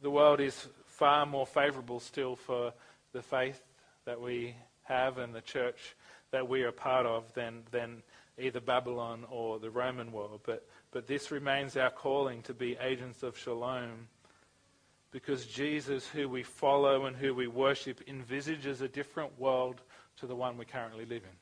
The 0.00 0.10
world 0.10 0.40
is 0.40 0.68
far 0.86 1.26
more 1.26 1.46
favorable 1.46 2.00
still 2.00 2.36
for 2.36 2.72
the 3.12 3.22
faith 3.22 3.60
that 4.04 4.20
we 4.20 4.54
have 4.84 5.18
and 5.18 5.34
the 5.34 5.40
church 5.40 5.96
that 6.30 6.48
we 6.48 6.62
are 6.62 6.72
part 6.72 7.06
of 7.06 7.32
than, 7.34 7.62
than 7.70 8.02
either 8.38 8.60
Babylon 8.60 9.24
or 9.30 9.58
the 9.58 9.70
Roman 9.70 10.12
world. 10.12 10.40
But, 10.44 10.66
but 10.90 11.06
this 11.06 11.30
remains 11.30 11.76
our 11.76 11.90
calling 11.90 12.42
to 12.42 12.54
be 12.54 12.76
agents 12.80 13.22
of 13.22 13.36
shalom 13.36 14.08
because 15.10 15.46
Jesus, 15.46 16.06
who 16.06 16.28
we 16.28 16.42
follow 16.42 17.06
and 17.06 17.16
who 17.16 17.34
we 17.34 17.46
worship, 17.46 18.02
envisages 18.06 18.80
a 18.80 18.88
different 18.88 19.38
world 19.38 19.80
to 20.18 20.26
the 20.26 20.36
one 20.36 20.58
we 20.58 20.64
currently 20.64 21.04
live 21.04 21.22
in. 21.22 21.36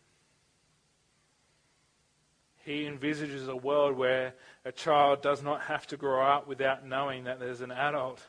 He 2.64 2.86
envisages 2.86 3.46
a 3.48 3.56
world 3.56 3.96
where 3.96 4.34
a 4.64 4.72
child 4.72 5.22
does 5.22 5.42
not 5.42 5.62
have 5.62 5.86
to 5.88 5.96
grow 5.96 6.26
up 6.26 6.48
without 6.48 6.86
knowing 6.86 7.24
that 7.24 7.38
there's 7.38 7.60
an 7.60 7.70
adult 7.70 8.20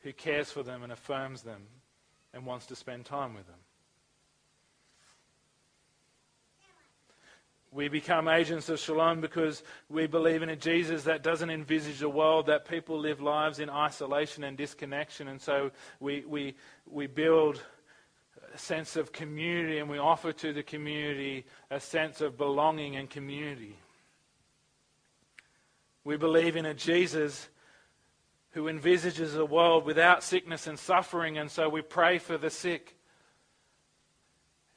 who 0.00 0.12
cares 0.12 0.50
for 0.50 0.62
them 0.62 0.82
and 0.82 0.92
affirms 0.92 1.42
them 1.42 1.62
and 2.34 2.44
wants 2.44 2.66
to 2.66 2.76
spend 2.76 3.04
time 3.06 3.34
with 3.34 3.46
them. 3.46 3.56
We 7.70 7.88
become 7.88 8.28
agents 8.28 8.70
of 8.70 8.78
shalom 8.78 9.20
because 9.20 9.62
we 9.90 10.06
believe 10.06 10.42
in 10.42 10.48
a 10.48 10.56
Jesus 10.56 11.04
that 11.04 11.22
doesn't 11.22 11.50
envisage 11.50 12.00
a 12.00 12.08
world 12.08 12.46
that 12.46 12.66
people 12.66 12.98
live 12.98 13.20
lives 13.20 13.58
in 13.58 13.68
isolation 13.68 14.44
and 14.44 14.56
disconnection. 14.56 15.28
And 15.28 15.40
so 15.40 15.70
we, 16.00 16.24
we, 16.26 16.54
we 16.90 17.06
build 17.06 17.62
a 18.54 18.58
sense 18.58 18.96
of 18.96 19.12
community 19.12 19.78
and 19.78 19.90
we 19.90 19.98
offer 19.98 20.32
to 20.32 20.52
the 20.52 20.62
community 20.62 21.44
a 21.70 21.78
sense 21.78 22.22
of 22.22 22.38
belonging 22.38 22.96
and 22.96 23.10
community. 23.10 23.76
We 26.04 26.16
believe 26.16 26.56
in 26.56 26.64
a 26.64 26.72
Jesus 26.72 27.48
who 28.52 28.66
envisages 28.66 29.36
a 29.36 29.44
world 29.44 29.84
without 29.84 30.22
sickness 30.22 30.66
and 30.66 30.78
suffering, 30.78 31.36
and 31.36 31.50
so 31.50 31.68
we 31.68 31.82
pray 31.82 32.18
for 32.18 32.38
the 32.38 32.48
sick. 32.48 32.96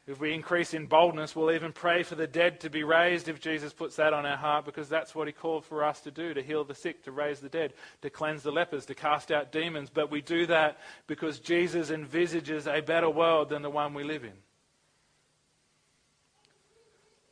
If 0.08 0.20
we 0.20 0.34
increase 0.34 0.74
in 0.74 0.88
boldness, 0.88 1.36
we'll 1.36 1.52
even 1.52 1.72
pray 1.72 2.02
for 2.02 2.16
the 2.16 2.26
dead 2.26 2.60
to 2.62 2.72
be 2.72 2.84
raised 2.84 3.28
if 3.28 3.40
Jesus 3.40 3.72
puts 3.72 3.96
that 3.98 4.14
on 4.14 4.26
our 4.26 4.36
heart, 4.36 4.66
because 4.66 4.90
that's 4.90 5.14
what 5.14 5.28
he 5.28 5.34
called 5.34 5.64
for 5.64 5.84
us 5.84 6.02
to 6.02 6.12
do 6.12 6.34
to 6.34 6.42
heal 6.42 6.64
the 6.64 6.74
sick, 6.74 7.04
to 7.04 7.12
raise 7.12 7.40
the 7.40 7.50
dead, 7.50 7.74
to 8.02 8.10
cleanse 8.10 8.42
the 8.42 8.52
lepers, 8.52 8.86
to 8.88 8.96
cast 8.96 9.32
out 9.32 9.52
demons. 9.52 9.92
But 9.92 10.10
we 10.10 10.22
do 10.22 10.48
that 10.48 10.80
because 11.06 11.40
Jesus 11.40 11.92
envisages 11.92 12.66
a 12.66 12.82
better 12.82 13.10
world 13.10 13.50
than 13.50 13.62
the 13.62 13.70
one 13.70 13.94
we 13.94 14.04
live 14.04 14.24
in. 14.24 14.34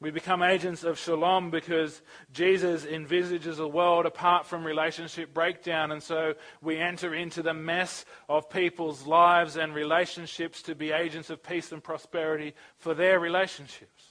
We 0.01 0.11
become 0.11 0.41
agents 0.41 0.85
of 0.85 0.97
shalom 0.97 1.51
because 1.51 2.01
Jesus 2.31 2.85
envisages 2.85 3.59
a 3.59 3.67
world 3.67 4.05
apart 4.05 4.45
from 4.45 4.63
relationship 4.63 5.33
breakdown. 5.33 5.91
And 5.91 6.01
so 6.01 6.35
we 6.61 6.77
enter 6.77 7.13
into 7.13 7.41
the 7.41 7.53
mess 7.53 8.05
of 8.29 8.49
people's 8.49 9.05
lives 9.05 9.57
and 9.57 9.75
relationships 9.75 10.61
to 10.63 10.75
be 10.75 10.91
agents 10.91 11.29
of 11.29 11.43
peace 11.43 11.73
and 11.73 11.83
prosperity 11.83 12.53
for 12.77 12.93
their 12.93 13.19
relationships. 13.19 14.05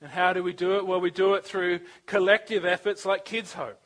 And 0.00 0.10
how 0.10 0.32
do 0.32 0.44
we 0.44 0.52
do 0.52 0.76
it? 0.76 0.86
Well, 0.86 1.00
we 1.00 1.10
do 1.10 1.34
it 1.34 1.44
through 1.44 1.80
collective 2.06 2.64
efforts 2.64 3.04
like 3.04 3.24
Kids 3.24 3.52
Hope 3.54 3.82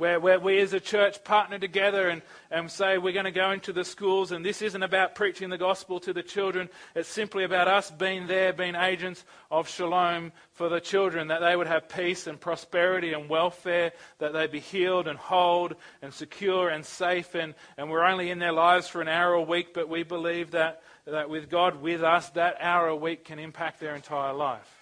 where, 0.00 0.18
where 0.18 0.40
we 0.40 0.58
as 0.60 0.72
a 0.72 0.80
church 0.80 1.22
partner 1.24 1.58
together 1.58 2.08
and, 2.08 2.22
and 2.50 2.70
say 2.70 2.96
we're 2.96 3.12
going 3.12 3.26
to 3.26 3.30
go 3.30 3.50
into 3.50 3.72
the 3.72 3.84
schools, 3.84 4.32
and 4.32 4.44
this 4.44 4.62
isn't 4.62 4.82
about 4.82 5.14
preaching 5.14 5.50
the 5.50 5.58
gospel 5.58 6.00
to 6.00 6.14
the 6.14 6.22
children. 6.22 6.70
It's 6.94 7.08
simply 7.08 7.44
about 7.44 7.68
us 7.68 7.90
being 7.90 8.26
there, 8.26 8.54
being 8.54 8.74
agents 8.74 9.22
of 9.50 9.68
shalom 9.68 10.32
for 10.52 10.70
the 10.70 10.80
children, 10.80 11.28
that 11.28 11.40
they 11.40 11.54
would 11.54 11.66
have 11.66 11.88
peace 11.88 12.26
and 12.26 12.40
prosperity 12.40 13.12
and 13.12 13.28
welfare, 13.28 13.92
that 14.18 14.32
they 14.32 14.46
be 14.46 14.60
healed 14.60 15.06
and 15.06 15.18
whole 15.18 15.70
and 16.00 16.14
secure 16.14 16.70
and 16.70 16.84
safe. 16.84 17.34
And, 17.34 17.54
and 17.76 17.90
we're 17.90 18.04
only 18.04 18.30
in 18.30 18.38
their 18.38 18.52
lives 18.52 18.88
for 18.88 19.02
an 19.02 19.08
hour 19.08 19.34
a 19.34 19.42
week, 19.42 19.74
but 19.74 19.90
we 19.90 20.02
believe 20.02 20.52
that, 20.52 20.82
that 21.06 21.28
with 21.28 21.50
God 21.50 21.82
with 21.82 22.02
us, 22.02 22.30
that 22.30 22.56
hour 22.58 22.88
a 22.88 22.96
week 22.96 23.26
can 23.26 23.38
impact 23.38 23.80
their 23.80 23.94
entire 23.94 24.32
life 24.32 24.80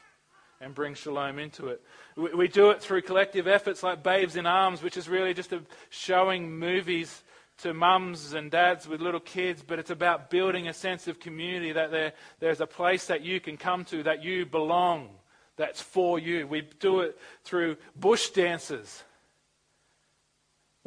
and 0.61 0.75
bring 0.75 0.95
shalom 0.95 1.39
into 1.39 1.69
it. 1.69 1.83
We, 2.17 2.35
we 2.35 2.49
do 2.49 2.71
it 2.71 2.81
through 2.81 3.03
collective 3.03 3.47
efforts 3.47 3.83
like 3.83 4.03
Babes 4.03 4.37
in 4.37 4.47
Arms, 4.47 4.83
which 4.83 4.97
is 4.97 5.09
really 5.09 5.35
just 5.35 5.53
showing 5.91 6.59
movies 6.59 7.23
to 7.59 7.75
mums 7.75 8.35
and 8.35 8.51
dads 8.51 8.87
with 8.87 9.01
little 9.01 9.21
kids, 9.21 9.65
but 9.67 9.79
it's 9.79 9.91
about 9.91 10.31
building 10.31 10.69
a 10.69 10.73
sense 10.73 11.09
of 11.09 11.19
community 11.19 11.73
that 11.73 11.91
there, 11.91 12.13
there's 12.39 12.61
a 12.61 12.67
place 12.67 13.07
that 13.07 13.23
you 13.23 13.41
can 13.41 13.57
come 13.57 13.85
to, 13.87 14.03
that 14.05 14.23
you 14.23 14.47
belong, 14.47 15.09
that's 15.57 15.81
for 15.81 16.19
you. 16.19 16.47
We 16.47 16.63
do 16.79 17.01
it 17.01 17.19
through 17.43 17.77
bush 17.97 18.31
dances 18.31 19.03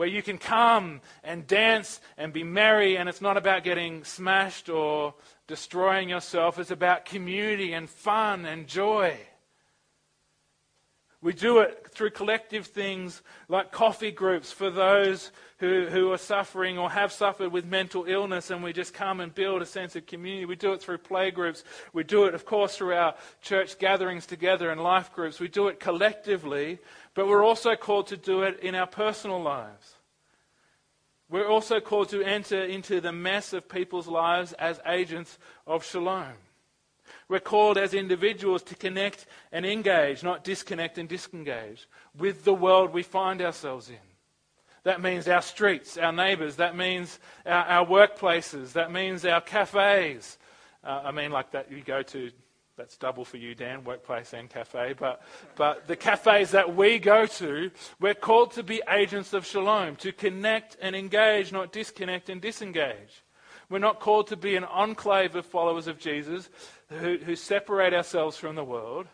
where 0.01 0.07
you 0.07 0.23
can 0.23 0.37
come 0.37 1.01
and 1.23 1.45
dance 1.45 2.01
and 2.17 2.33
be 2.33 2.43
merry, 2.43 2.97
and 2.97 3.07
it's 3.07 3.21
not 3.21 3.37
about 3.37 3.63
getting 3.63 4.03
smashed 4.03 4.69
or 4.69 5.13
destroying 5.47 6.09
yourself, 6.09 6.57
it's 6.57 6.71
about 6.71 7.05
community 7.05 7.73
and 7.73 7.89
fun 7.89 8.45
and 8.45 8.67
joy. 8.67 9.15
We 11.23 11.33
do 11.33 11.59
it 11.59 11.87
through 11.91 12.11
collective 12.11 12.65
things 12.65 13.21
like 13.47 13.71
coffee 13.71 14.09
groups 14.09 14.51
for 14.51 14.71
those 14.71 15.31
who, 15.59 15.85
who 15.85 16.11
are 16.11 16.17
suffering 16.17 16.79
or 16.79 16.89
have 16.89 17.11
suffered 17.11 17.51
with 17.51 17.63
mental 17.63 18.05
illness, 18.05 18.49
and 18.49 18.63
we 18.63 18.73
just 18.73 18.95
come 18.95 19.19
and 19.19 19.33
build 19.33 19.61
a 19.61 19.65
sense 19.67 19.95
of 19.95 20.07
community. 20.07 20.45
We 20.45 20.55
do 20.55 20.73
it 20.73 20.81
through 20.81 20.97
play 20.97 21.29
groups. 21.29 21.63
We 21.93 22.03
do 22.03 22.25
it, 22.25 22.33
of 22.33 22.45
course, 22.45 22.75
through 22.75 22.95
our 22.95 23.13
church 23.39 23.77
gatherings 23.77 24.25
together 24.25 24.71
and 24.71 24.81
life 24.81 25.13
groups. 25.13 25.39
We 25.39 25.47
do 25.47 25.67
it 25.67 25.79
collectively, 25.79 26.79
but 27.13 27.27
we're 27.27 27.45
also 27.45 27.75
called 27.75 28.07
to 28.07 28.17
do 28.17 28.41
it 28.41 28.59
in 28.61 28.73
our 28.73 28.87
personal 28.87 29.39
lives. 29.39 29.93
We're 31.29 31.47
also 31.47 31.79
called 31.79 32.09
to 32.09 32.23
enter 32.23 32.63
into 32.63 32.99
the 32.99 33.11
mess 33.11 33.53
of 33.53 33.69
people's 33.69 34.07
lives 34.07 34.53
as 34.53 34.79
agents 34.87 35.37
of 35.67 35.85
shalom. 35.85 36.33
We're 37.31 37.39
called 37.39 37.77
as 37.77 37.93
individuals 37.93 38.61
to 38.63 38.75
connect 38.75 39.25
and 39.53 39.65
engage, 39.65 40.21
not 40.21 40.43
disconnect 40.43 40.97
and 40.97 41.07
disengage, 41.07 41.87
with 42.17 42.43
the 42.43 42.53
world 42.53 42.91
we 42.91 43.03
find 43.03 43.41
ourselves 43.41 43.89
in. 43.89 43.95
That 44.83 44.99
means 44.99 45.29
our 45.29 45.41
streets, 45.41 45.97
our 45.97 46.11
neighbours. 46.11 46.57
That 46.57 46.75
means 46.75 47.19
our, 47.45 47.63
our 47.63 47.85
workplaces. 47.85 48.73
That 48.73 48.91
means 48.91 49.23
our 49.23 49.39
cafes. 49.39 50.37
Uh, 50.83 51.03
I 51.05 51.11
mean, 51.11 51.31
like 51.31 51.51
that 51.51 51.71
you 51.71 51.81
go 51.81 52.01
to, 52.01 52.31
that's 52.75 52.97
double 52.97 53.23
for 53.23 53.37
you, 53.37 53.55
Dan, 53.55 53.85
workplace 53.85 54.33
and 54.33 54.49
cafe. 54.49 54.93
But, 54.99 55.21
but 55.55 55.87
the 55.87 55.95
cafes 55.95 56.51
that 56.51 56.75
we 56.75 56.99
go 56.99 57.25
to, 57.27 57.71
we're 58.01 58.13
called 58.13 58.51
to 58.55 58.63
be 58.63 58.81
agents 58.89 59.31
of 59.31 59.45
shalom, 59.45 59.95
to 59.97 60.11
connect 60.11 60.75
and 60.81 60.97
engage, 60.97 61.53
not 61.53 61.71
disconnect 61.71 62.27
and 62.29 62.41
disengage. 62.41 63.23
We're 63.71 63.79
not 63.79 64.01
called 64.01 64.27
to 64.27 64.35
be 64.35 64.57
an 64.57 64.65
enclave 64.65 65.33
of 65.37 65.45
followers 65.45 65.87
of 65.87 65.97
Jesus 65.97 66.49
who, 66.99 67.17
who 67.17 67.35
separate 67.35 67.93
ourselves 67.93 68.37
from 68.37 68.55
the 68.55 68.63
world, 68.63 69.07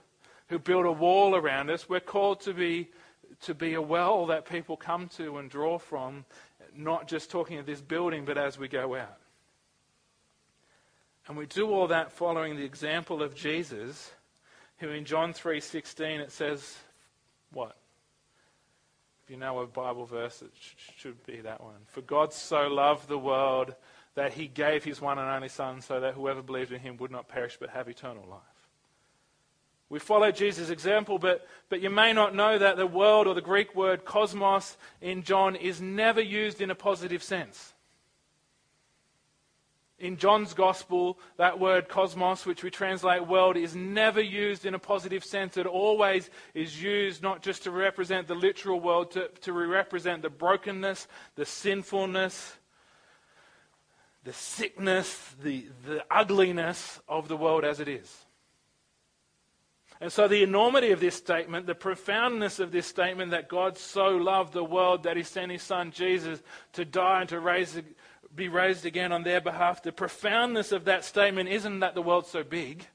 who 0.48 0.60
build 0.60 0.86
a 0.86 0.92
wall 0.92 1.36
around 1.36 1.70
us. 1.70 1.88
We're 1.88 2.00
called 2.00 2.42
to 2.42 2.54
be, 2.54 2.90
to 3.42 3.54
be 3.54 3.76
a 3.76 3.82
well 3.82 4.26
that 4.28 4.46
people 4.46 4.78
come 4.78 5.08
to 5.18 5.38
and 5.38 5.50
draw 5.50 5.78
from, 5.78 6.26
not 6.76 7.08
just 7.08 7.30
talking 7.30 7.60
of 7.60 7.66
this 7.66 7.82
building, 7.82 8.26
but 8.26 8.38
as 8.38 8.58
we 8.58 8.68
go 8.68 8.96
out. 8.96 9.18
And 11.28 11.38
we 11.38 11.46
do 11.46 11.70
all 11.70 11.88
that 11.88 12.12
following 12.12 12.56
the 12.56 12.64
example 12.64 13.22
of 13.22 13.36
Jesus, 13.36 14.12
who 14.78 14.90
in 14.90 15.04
John 15.04 15.34
3:16 15.34 16.22
it 16.22 16.32
says 16.32 16.78
what? 17.52 17.76
If 19.24 19.32
you 19.32 19.38
know 19.38 19.60
a 19.60 19.68
Bible 19.68 20.06
verse, 20.06 20.42
it 20.42 20.52
should 20.96 21.22
be 21.26 21.42
that 21.42 21.62
one. 21.62 21.86
For 21.88 22.02
God 22.02 22.32
so 22.32 22.68
loved 22.68 23.10
the 23.10 23.18
world 23.18 23.76
that 24.18 24.34
he 24.34 24.48
gave 24.48 24.84
his 24.84 25.00
one 25.00 25.20
and 25.20 25.30
only 25.30 25.48
Son 25.48 25.80
so 25.80 26.00
that 26.00 26.16
whoever 26.16 26.42
believed 26.42 26.72
in 26.72 26.80
him 26.80 26.98
would 26.98 27.12
not 27.12 27.28
perish 27.28 27.56
but 27.60 27.70
have 27.70 27.88
eternal 27.88 28.26
life. 28.28 28.42
We 29.90 30.00
follow 30.00 30.32
Jesus' 30.32 30.72
example, 30.72 31.20
but, 31.20 31.48
but 31.70 31.82
you 31.82 31.92
may 31.92 32.14
not 32.14 32.34
know 32.34 32.58
that 32.58 32.78
the 32.78 32.88
world 32.88 33.28
or 33.28 33.36
the 33.36 33.42
Greek 33.42 33.76
word 33.76 34.06
cosmos 34.06 34.76
in 35.02 35.22
John 35.22 35.56
is 35.56 35.80
never 35.80 36.20
used 36.20 36.62
in 36.62 36.72
a 36.72 36.76
positive 36.76 37.22
sense. 37.22 37.76
In 40.00 40.18
John's 40.18 40.56
gospel, 40.56 41.20
that 41.38 41.60
word 41.60 41.88
cosmos, 41.88 42.44
which 42.44 42.64
we 42.64 42.72
translate 42.72 43.28
world, 43.28 43.56
is 43.56 43.76
never 43.76 44.20
used 44.20 44.66
in 44.66 44.74
a 44.74 44.80
positive 44.80 45.24
sense. 45.24 45.58
It 45.58 45.68
always 45.68 46.32
is 46.56 46.82
used 46.82 47.22
not 47.22 47.44
just 47.44 47.66
to 47.66 47.72
represent 47.72 48.28
the 48.28 48.34
literal 48.34 48.80
world, 48.80 49.12
to, 49.12 49.28
to 49.42 49.54
represent 49.54 50.24
the 50.24 50.30
brokenness, 50.32 51.08
the 51.36 51.46
sinfulness, 51.46 52.58
the 54.28 54.34
sickness, 54.34 55.36
the, 55.42 55.66
the 55.86 56.04
ugliness 56.12 57.00
of 57.08 57.30
the 57.30 57.38
world 57.38 57.64
as 57.64 57.80
it 57.80 57.88
is. 57.88 58.14
And 60.02 60.12
so, 60.12 60.28
the 60.28 60.44
enormity 60.44 60.92
of 60.92 61.00
this 61.00 61.16
statement, 61.16 61.66
the 61.66 61.74
profoundness 61.74 62.60
of 62.60 62.74
this 62.74 62.86
statement 62.86 63.32
that 63.32 63.48
God 63.48 63.78
so 63.78 64.10
loved 64.10 64.52
the 64.52 64.66
world 64.66 65.04
that 65.04 65.16
he 65.16 65.24
sent 65.24 65.54
his 65.54 65.64
son 65.64 65.92
Jesus 65.92 66.44
to 66.74 66.84
die 66.84 67.22
and 67.22 67.30
to 67.30 67.40
raise, 67.40 67.82
be 68.36 68.50
raised 68.50 68.86
again 68.86 69.14
on 69.14 69.24
their 69.24 69.40
behalf, 69.40 69.82
the 69.82 69.94
profoundness 69.94 70.74
of 70.74 70.84
that 70.86 71.06
statement 71.06 71.48
isn't 71.48 71.80
that 71.80 71.96
the 71.96 72.02
world's 72.02 72.28
so 72.28 72.44
big, 72.44 72.86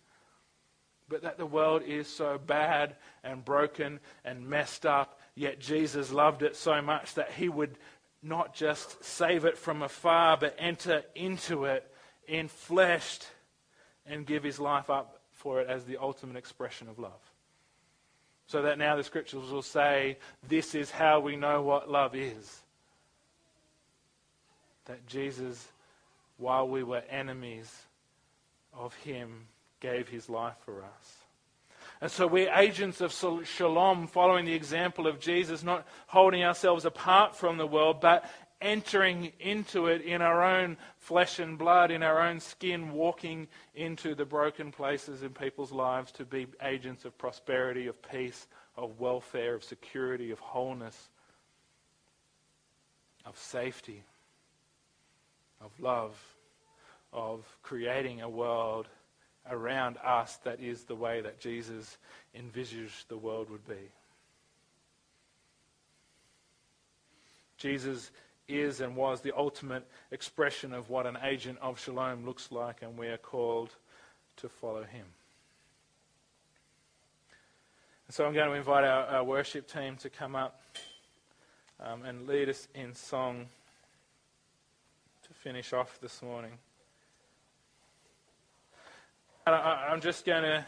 but 1.08 1.22
that 1.22 1.38
the 1.38 1.46
world 1.46 1.82
is 1.82 2.08
so 2.08 2.36
bad 2.36 2.94
and 3.24 3.42
broken 3.42 4.00
and 4.22 4.46
messed 4.46 4.84
up, 4.84 5.18
yet 5.34 5.58
Jesus 5.58 6.12
loved 6.12 6.42
it 6.42 6.56
so 6.56 6.82
much 6.82 7.14
that 7.14 7.32
he 7.32 7.48
would 7.48 7.78
not 8.22 8.54
just 8.54 9.02
save 9.04 9.44
it 9.44 9.58
from 9.58 9.82
afar, 9.82 10.36
but 10.36 10.54
enter 10.58 11.02
into 11.14 11.64
it 11.64 11.90
in 12.26 12.48
flesh 12.48 13.18
and 14.06 14.26
give 14.26 14.42
his 14.42 14.60
life 14.60 14.90
up 14.90 15.20
for 15.32 15.60
it 15.60 15.68
as 15.68 15.84
the 15.84 15.96
ultimate 15.96 16.36
expression 16.36 16.88
of 16.88 16.98
love. 16.98 17.32
So 18.46 18.62
that 18.62 18.78
now 18.78 18.96
the 18.96 19.04
scriptures 19.04 19.50
will 19.50 19.62
say, 19.62 20.18
this 20.48 20.74
is 20.74 20.90
how 20.90 21.20
we 21.20 21.36
know 21.36 21.62
what 21.62 21.90
love 21.90 22.14
is. 22.14 22.60
That 24.84 25.06
Jesus, 25.06 25.68
while 26.36 26.68
we 26.68 26.82
were 26.82 27.02
enemies 27.08 27.72
of 28.72 28.94
him, 28.96 29.46
gave 29.80 30.08
his 30.08 30.28
life 30.28 30.56
for 30.64 30.82
us. 30.82 31.21
And 32.02 32.10
so 32.10 32.26
we're 32.26 32.52
agents 32.52 33.00
of 33.00 33.12
shalom, 33.44 34.08
following 34.08 34.44
the 34.44 34.54
example 34.54 35.06
of 35.06 35.20
Jesus, 35.20 35.62
not 35.62 35.86
holding 36.08 36.42
ourselves 36.42 36.84
apart 36.84 37.36
from 37.36 37.58
the 37.58 37.66
world, 37.66 38.00
but 38.00 38.28
entering 38.60 39.32
into 39.38 39.86
it 39.86 40.02
in 40.02 40.20
our 40.20 40.42
own 40.42 40.78
flesh 40.98 41.38
and 41.38 41.56
blood, 41.56 41.92
in 41.92 42.02
our 42.02 42.20
own 42.20 42.40
skin, 42.40 42.90
walking 42.90 43.46
into 43.76 44.16
the 44.16 44.24
broken 44.24 44.72
places 44.72 45.22
in 45.22 45.30
people's 45.30 45.70
lives 45.70 46.10
to 46.10 46.24
be 46.24 46.48
agents 46.60 47.04
of 47.04 47.16
prosperity, 47.16 47.86
of 47.86 48.02
peace, 48.02 48.48
of 48.76 48.98
welfare, 48.98 49.54
of 49.54 49.62
security, 49.62 50.32
of 50.32 50.40
wholeness, 50.40 51.08
of 53.24 53.38
safety, 53.38 54.02
of 55.60 55.70
love, 55.78 56.20
of 57.12 57.46
creating 57.62 58.22
a 58.22 58.28
world 58.28 58.88
around 59.50 59.98
us 60.04 60.36
that 60.44 60.60
is 60.60 60.84
the 60.84 60.94
way 60.94 61.20
that 61.20 61.40
Jesus 61.40 61.98
envisaged 62.34 63.08
the 63.08 63.16
world 63.16 63.50
would 63.50 63.66
be. 63.66 63.90
Jesus 67.56 68.10
is 68.48 68.80
and 68.80 68.96
was 68.96 69.20
the 69.20 69.32
ultimate 69.36 69.86
expression 70.10 70.72
of 70.72 70.90
what 70.90 71.06
an 71.06 71.16
agent 71.22 71.58
of 71.62 71.78
shalom 71.78 72.24
looks 72.24 72.50
like, 72.50 72.82
and 72.82 72.98
we 72.98 73.08
are 73.08 73.18
called 73.18 73.70
to 74.36 74.48
follow 74.48 74.82
him. 74.82 75.06
so 78.10 78.26
I'm 78.26 78.34
going 78.34 78.48
to 78.48 78.54
invite 78.54 78.84
our, 78.84 79.06
our 79.06 79.24
worship 79.24 79.66
team 79.66 79.96
to 79.96 80.10
come 80.10 80.36
up 80.36 80.60
um, 81.80 82.04
and 82.04 82.26
lead 82.26 82.50
us 82.50 82.68
in 82.74 82.94
song 82.94 83.46
to 85.22 85.32
finish 85.32 85.72
off 85.72 85.98
this 86.02 86.20
morning. 86.20 86.52
I'm 89.46 90.00
just 90.00 90.24
going 90.24 90.44
to 90.44 90.66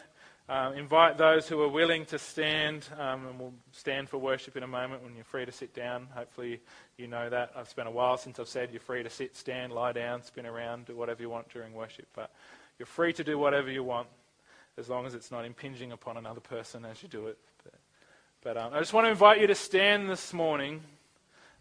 uh, 0.49 0.73
invite 0.75 1.17
those 1.17 1.47
who 1.47 1.61
are 1.61 1.69
willing 1.69 2.05
to 2.07 2.19
stand, 2.19 2.85
um, 2.99 3.25
and 3.25 3.39
we'll 3.39 3.53
stand 3.71 4.09
for 4.09 4.17
worship 4.17 4.57
in 4.57 4.63
a 4.63 4.67
moment 4.67 5.01
when 5.01 5.15
you're 5.15 5.23
free 5.23 5.45
to 5.45 5.51
sit 5.51 5.73
down. 5.73 6.07
Hopefully, 6.13 6.59
you 6.97 7.07
know 7.07 7.29
that. 7.29 7.51
I've 7.55 7.69
spent 7.69 7.87
a 7.87 7.91
while 7.91 8.17
since 8.17 8.37
I've 8.37 8.49
said 8.49 8.71
you're 8.71 8.81
free 8.81 9.01
to 9.01 9.09
sit, 9.09 9.35
stand, 9.35 9.71
lie 9.71 9.93
down, 9.93 10.23
spin 10.23 10.45
around, 10.45 10.87
do 10.87 10.95
whatever 10.95 11.21
you 11.21 11.29
want 11.29 11.47
during 11.49 11.73
worship. 11.73 12.07
But 12.13 12.31
you're 12.77 12.85
free 12.85 13.13
to 13.13 13.23
do 13.23 13.39
whatever 13.39 13.71
you 13.71 13.83
want 13.83 14.07
as 14.77 14.89
long 14.89 15.05
as 15.05 15.13
it's 15.13 15.31
not 15.31 15.45
impinging 15.45 15.93
upon 15.93 16.17
another 16.17 16.41
person 16.41 16.83
as 16.83 17.01
you 17.01 17.07
do 17.07 17.27
it. 17.27 17.37
But, 17.63 17.73
but 18.41 18.57
um, 18.57 18.73
I 18.73 18.79
just 18.79 18.91
want 18.91 19.05
to 19.05 19.11
invite 19.11 19.39
you 19.39 19.47
to 19.47 19.55
stand 19.55 20.09
this 20.09 20.33
morning 20.33 20.81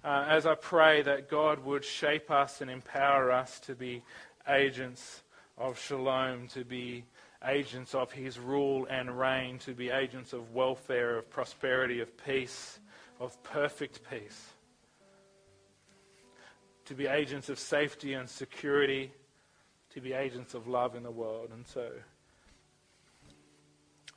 uh, 0.03 0.27
as 0.29 0.46
I 0.46 0.57
pray 0.57 1.03
that 1.03 1.31
God 1.31 1.64
would 1.64 1.85
shape 1.85 2.29
us 2.29 2.61
and 2.61 2.68
empower 2.68 3.31
us 3.31 3.61
to 3.61 3.77
be 3.77 4.03
agents 4.48 5.22
of 5.56 5.78
shalom, 5.78 6.48
to 6.48 6.64
be 6.64 7.04
agents 7.44 7.94
of 7.94 8.10
his 8.12 8.38
rule 8.38 8.86
and 8.90 9.18
reign, 9.18 9.58
to 9.58 9.72
be 9.72 9.90
agents 9.90 10.32
of 10.32 10.52
welfare, 10.52 11.16
of 11.16 11.30
prosperity, 11.30 12.00
of 12.00 12.16
peace, 12.24 12.78
of 13.20 13.40
perfect 13.42 14.00
peace, 14.10 14.50
to 16.86 16.94
be 16.94 17.06
agents 17.06 17.48
of 17.48 17.58
safety 17.58 18.14
and 18.14 18.28
security, 18.28 19.12
to 19.90 20.00
be 20.00 20.12
agents 20.12 20.54
of 20.54 20.66
love 20.66 20.96
in 20.96 21.02
the 21.02 21.10
world. 21.10 21.50
And 21.52 21.66
so 21.66 21.88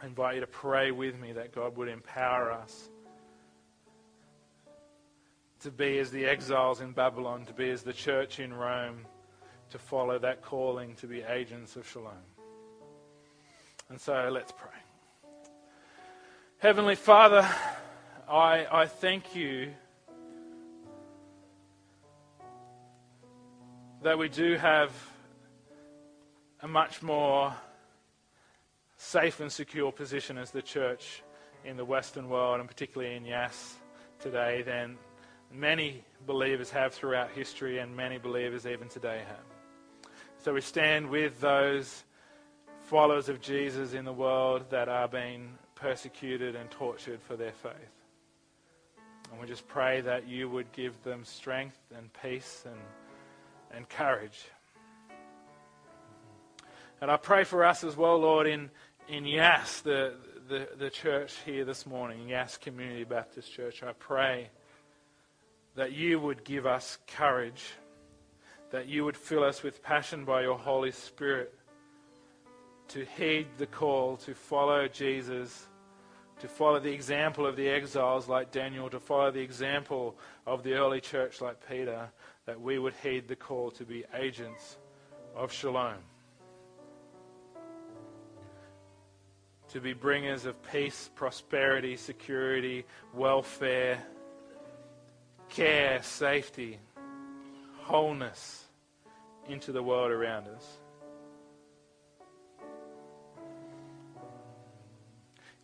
I 0.02 0.06
invite 0.08 0.36
you 0.36 0.41
to 0.41 0.47
pray 0.47 0.91
with 0.91 1.19
me 1.19 1.34
that 1.34 1.54
God 1.54 1.78
would 1.78 1.88
empower 1.88 2.52
us 2.52 2.89
to 5.62 5.71
be 5.71 6.00
as 6.00 6.12
the 6.12 6.26
exiles 6.26 6.82
in 6.82 6.91
Babylon, 6.91 7.45
to 7.45 7.54
be 7.54 7.69
as 7.69 7.84
the 7.84 7.93
church 7.93 8.39
in 8.39 8.54
Rome 8.54 9.06
to 9.72 9.78
follow 9.78 10.20
that 10.20 10.42
calling 10.42 10.96
to 10.96 11.08
be 11.08 11.22
agents 11.22 11.76
of 11.76 11.88
shalom. 11.88 12.14
And 13.90 14.00
so 14.00 14.30
let's 14.32 14.52
pray. 14.52 14.70
Heavenly 16.60 16.96
Father, 16.96 17.48
I, 18.28 18.66
I 18.72 18.86
thank 18.88 19.36
you 19.36 19.72
that 24.04 24.18
we 24.18 24.30
do 24.30 24.56
have 24.56 24.92
a 26.62 26.68
much 26.68 27.02
more 27.02 27.54
safe 28.98 29.40
and 29.40 29.52
secure 29.52 29.92
position 29.92 30.38
as 30.38 30.52
the 30.52 30.62
church 30.62 31.24
in 31.64 31.78
the 31.78 31.86
Western 31.86 32.30
world, 32.30 32.60
and 32.60 32.68
particularly 32.68 33.16
in 33.16 33.26
Yass 33.26 33.76
today, 34.20 34.64
than 34.64 34.98
many 35.54 36.04
believers 36.26 36.70
have 36.72 36.94
throughout 36.94 37.30
history, 37.32 37.80
and 37.80 37.96
many 37.96 38.18
believers 38.18 38.66
even 38.66 38.88
today 38.88 39.22
have. 39.28 39.57
So 40.48 40.54
we 40.54 40.62
stand 40.62 41.10
with 41.10 41.42
those 41.42 42.06
followers 42.84 43.28
of 43.28 43.42
Jesus 43.42 43.92
in 43.92 44.06
the 44.06 44.14
world 44.14 44.70
that 44.70 44.88
are 44.88 45.10
being 45.10 45.58
persecuted 45.76 46.56
and 46.56 46.72
tortured 46.72 47.22
for 47.22 47.36
their 47.36 47.52
faith. 47.52 47.74
And 49.30 49.42
we 49.42 49.46
just 49.46 49.68
pray 49.68 50.00
that 50.00 50.26
you 50.26 50.48
would 50.48 50.72
give 50.72 51.04
them 51.04 51.26
strength 51.26 51.78
and 51.94 52.10
peace 52.24 52.64
and, 52.66 52.80
and 53.76 53.90
courage. 53.90 54.46
And 57.02 57.12
I 57.12 57.18
pray 57.18 57.44
for 57.44 57.66
us 57.66 57.84
as 57.84 57.98
well, 57.98 58.18
Lord, 58.18 58.48
in, 58.48 58.70
in 59.10 59.26
Yass, 59.26 59.82
the, 59.82 60.14
the, 60.48 60.70
the 60.80 60.90
church 60.90 61.36
here 61.46 61.66
this 61.66 61.86
morning, 61.86 62.30
Yass 62.30 62.56
Community 62.56 63.04
Baptist 63.04 63.52
Church. 63.52 63.84
I 63.84 63.92
pray 63.92 64.50
that 65.76 65.92
you 65.92 66.22
would 66.22 66.46
give 66.46 66.66
us 66.66 67.00
courage, 67.06 67.66
that 68.72 68.88
you 68.88 69.06
would 69.06 69.18
fill 69.18 69.44
us 69.44 69.64
with 69.64 69.82
passion 69.82 70.26
by 70.26 70.42
your 70.42 70.58
Holy 70.58 70.92
Spirit 70.92 71.54
to 72.90 73.06
heed 73.18 73.48
the 73.58 73.66
call 73.66 74.18
to 74.18 74.34
follow 74.34 74.88
Jesus, 74.88 75.68
to 76.40 76.48
follow 76.48 76.80
the 76.80 76.92
example 76.92 77.46
of 77.46 77.56
the 77.56 77.68
exiles 77.68 78.28
like 78.28 78.52
Daniel, 78.52 78.90
to 78.90 79.00
follow 79.00 79.32
the 79.32 79.42
example 79.42 80.16
of 80.46 80.64
the 80.64 80.74
early 80.74 81.02
church 81.02 81.42
like 81.42 81.58
Peter, 81.68 82.10
that 82.46 82.60
we 82.60 82.80
would 82.80 82.94
heed 83.04 83.28
the 83.28 83.36
call 83.36 83.72
to 83.72 83.84
be 83.84 84.06
agents 84.14 84.78
of 85.36 85.52
shalom. 85.52 85.96
To 89.70 89.82
be 89.82 89.94
bringers 89.94 90.46
of 90.46 90.56
peace, 90.72 91.10
prosperity, 91.14 91.98
security, 91.98 92.86
welfare 93.14 94.02
care, 95.50 96.02
safety, 96.04 96.80
wholeness 97.88 98.65
into 99.47 99.71
the 99.71 99.82
world 99.82 100.12
around 100.12 100.45
us. 100.50 100.65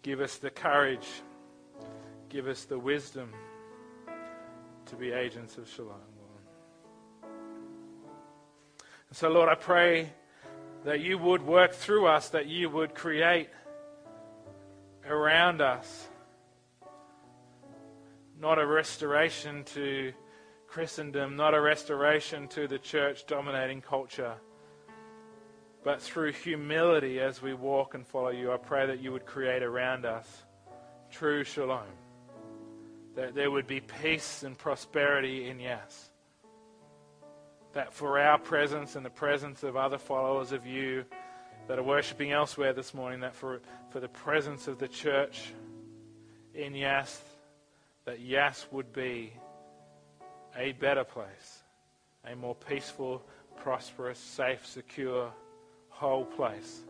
Give 0.03 0.21
us 0.21 0.37
the 0.37 0.49
courage, 0.49 1.07
give 2.29 2.47
us 2.47 2.63
the 2.63 2.79
wisdom 2.79 3.29
to 4.85 4.95
be 4.95 5.11
agents 5.11 5.57
of 5.57 5.67
shalom, 5.67 5.89
Lord. 5.89 7.33
And 9.09 9.17
so, 9.17 9.29
Lord, 9.29 9.49
I 9.49 9.55
pray 9.55 10.09
that 10.85 11.01
you 11.01 11.17
would 11.17 11.41
work 11.41 11.73
through 11.73 12.07
us, 12.07 12.29
that 12.29 12.47
you 12.47 12.69
would 12.69 12.95
create 12.95 13.49
around 15.05 15.61
us 15.61 16.07
not 18.39 18.59
a 18.59 18.65
restoration 18.65 19.65
to 19.65 20.13
Christendom, 20.73 21.35
not 21.35 21.53
a 21.53 21.61
restoration 21.61 22.47
to 22.47 22.67
the 22.67 22.79
church 22.79 23.27
dominating 23.27 23.79
culture, 23.79 24.33
but 25.83 26.01
through 26.01 26.31
humility 26.31 27.19
as 27.19 27.43
we 27.43 27.53
walk 27.53 27.93
and 27.93 28.07
follow 28.07 28.31
you. 28.31 28.51
I 28.51 28.57
pray 28.57 28.87
that 28.87 28.99
you 28.99 29.11
would 29.11 29.27
create 29.27 29.61
around 29.61 30.03
us 30.03 30.25
true 31.11 31.43
shalom, 31.43 31.85
that 33.15 33.35
there 33.35 33.51
would 33.51 33.67
be 33.67 33.81
peace 33.81 34.41
and 34.41 34.57
prosperity 34.57 35.47
in 35.47 35.59
Yass. 35.59 36.09
That 37.73 37.93
for 37.93 38.17
our 38.17 38.39
presence 38.39 38.95
and 38.95 39.05
the 39.05 39.11
presence 39.11 39.61
of 39.61 39.77
other 39.77 39.99
followers 39.99 40.53
of 40.53 40.65
you 40.65 41.05
that 41.67 41.77
are 41.77 41.83
worshipping 41.83 42.31
elsewhere 42.31 42.73
this 42.73 42.95
morning, 42.95 43.19
that 43.19 43.35
for, 43.35 43.61
for 43.91 43.99
the 43.99 44.09
presence 44.09 44.67
of 44.67 44.79
the 44.79 44.87
church 44.87 45.53
in 46.55 46.73
Yass, 46.73 47.21
that 48.05 48.21
Yass 48.21 48.65
would 48.71 48.91
be 48.91 49.33
a 50.57 50.71
better 50.73 51.03
place, 51.03 51.63
a 52.31 52.35
more 52.35 52.55
peaceful, 52.55 53.21
prosperous, 53.57 54.19
safe, 54.19 54.65
secure, 54.65 55.31
whole 55.89 56.25
place. 56.25 56.81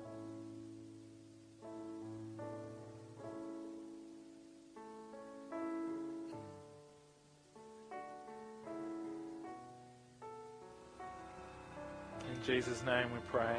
In 12.31 12.45
Jesus' 12.45 12.83
name 12.85 13.11
we 13.13 13.19
pray. 13.31 13.57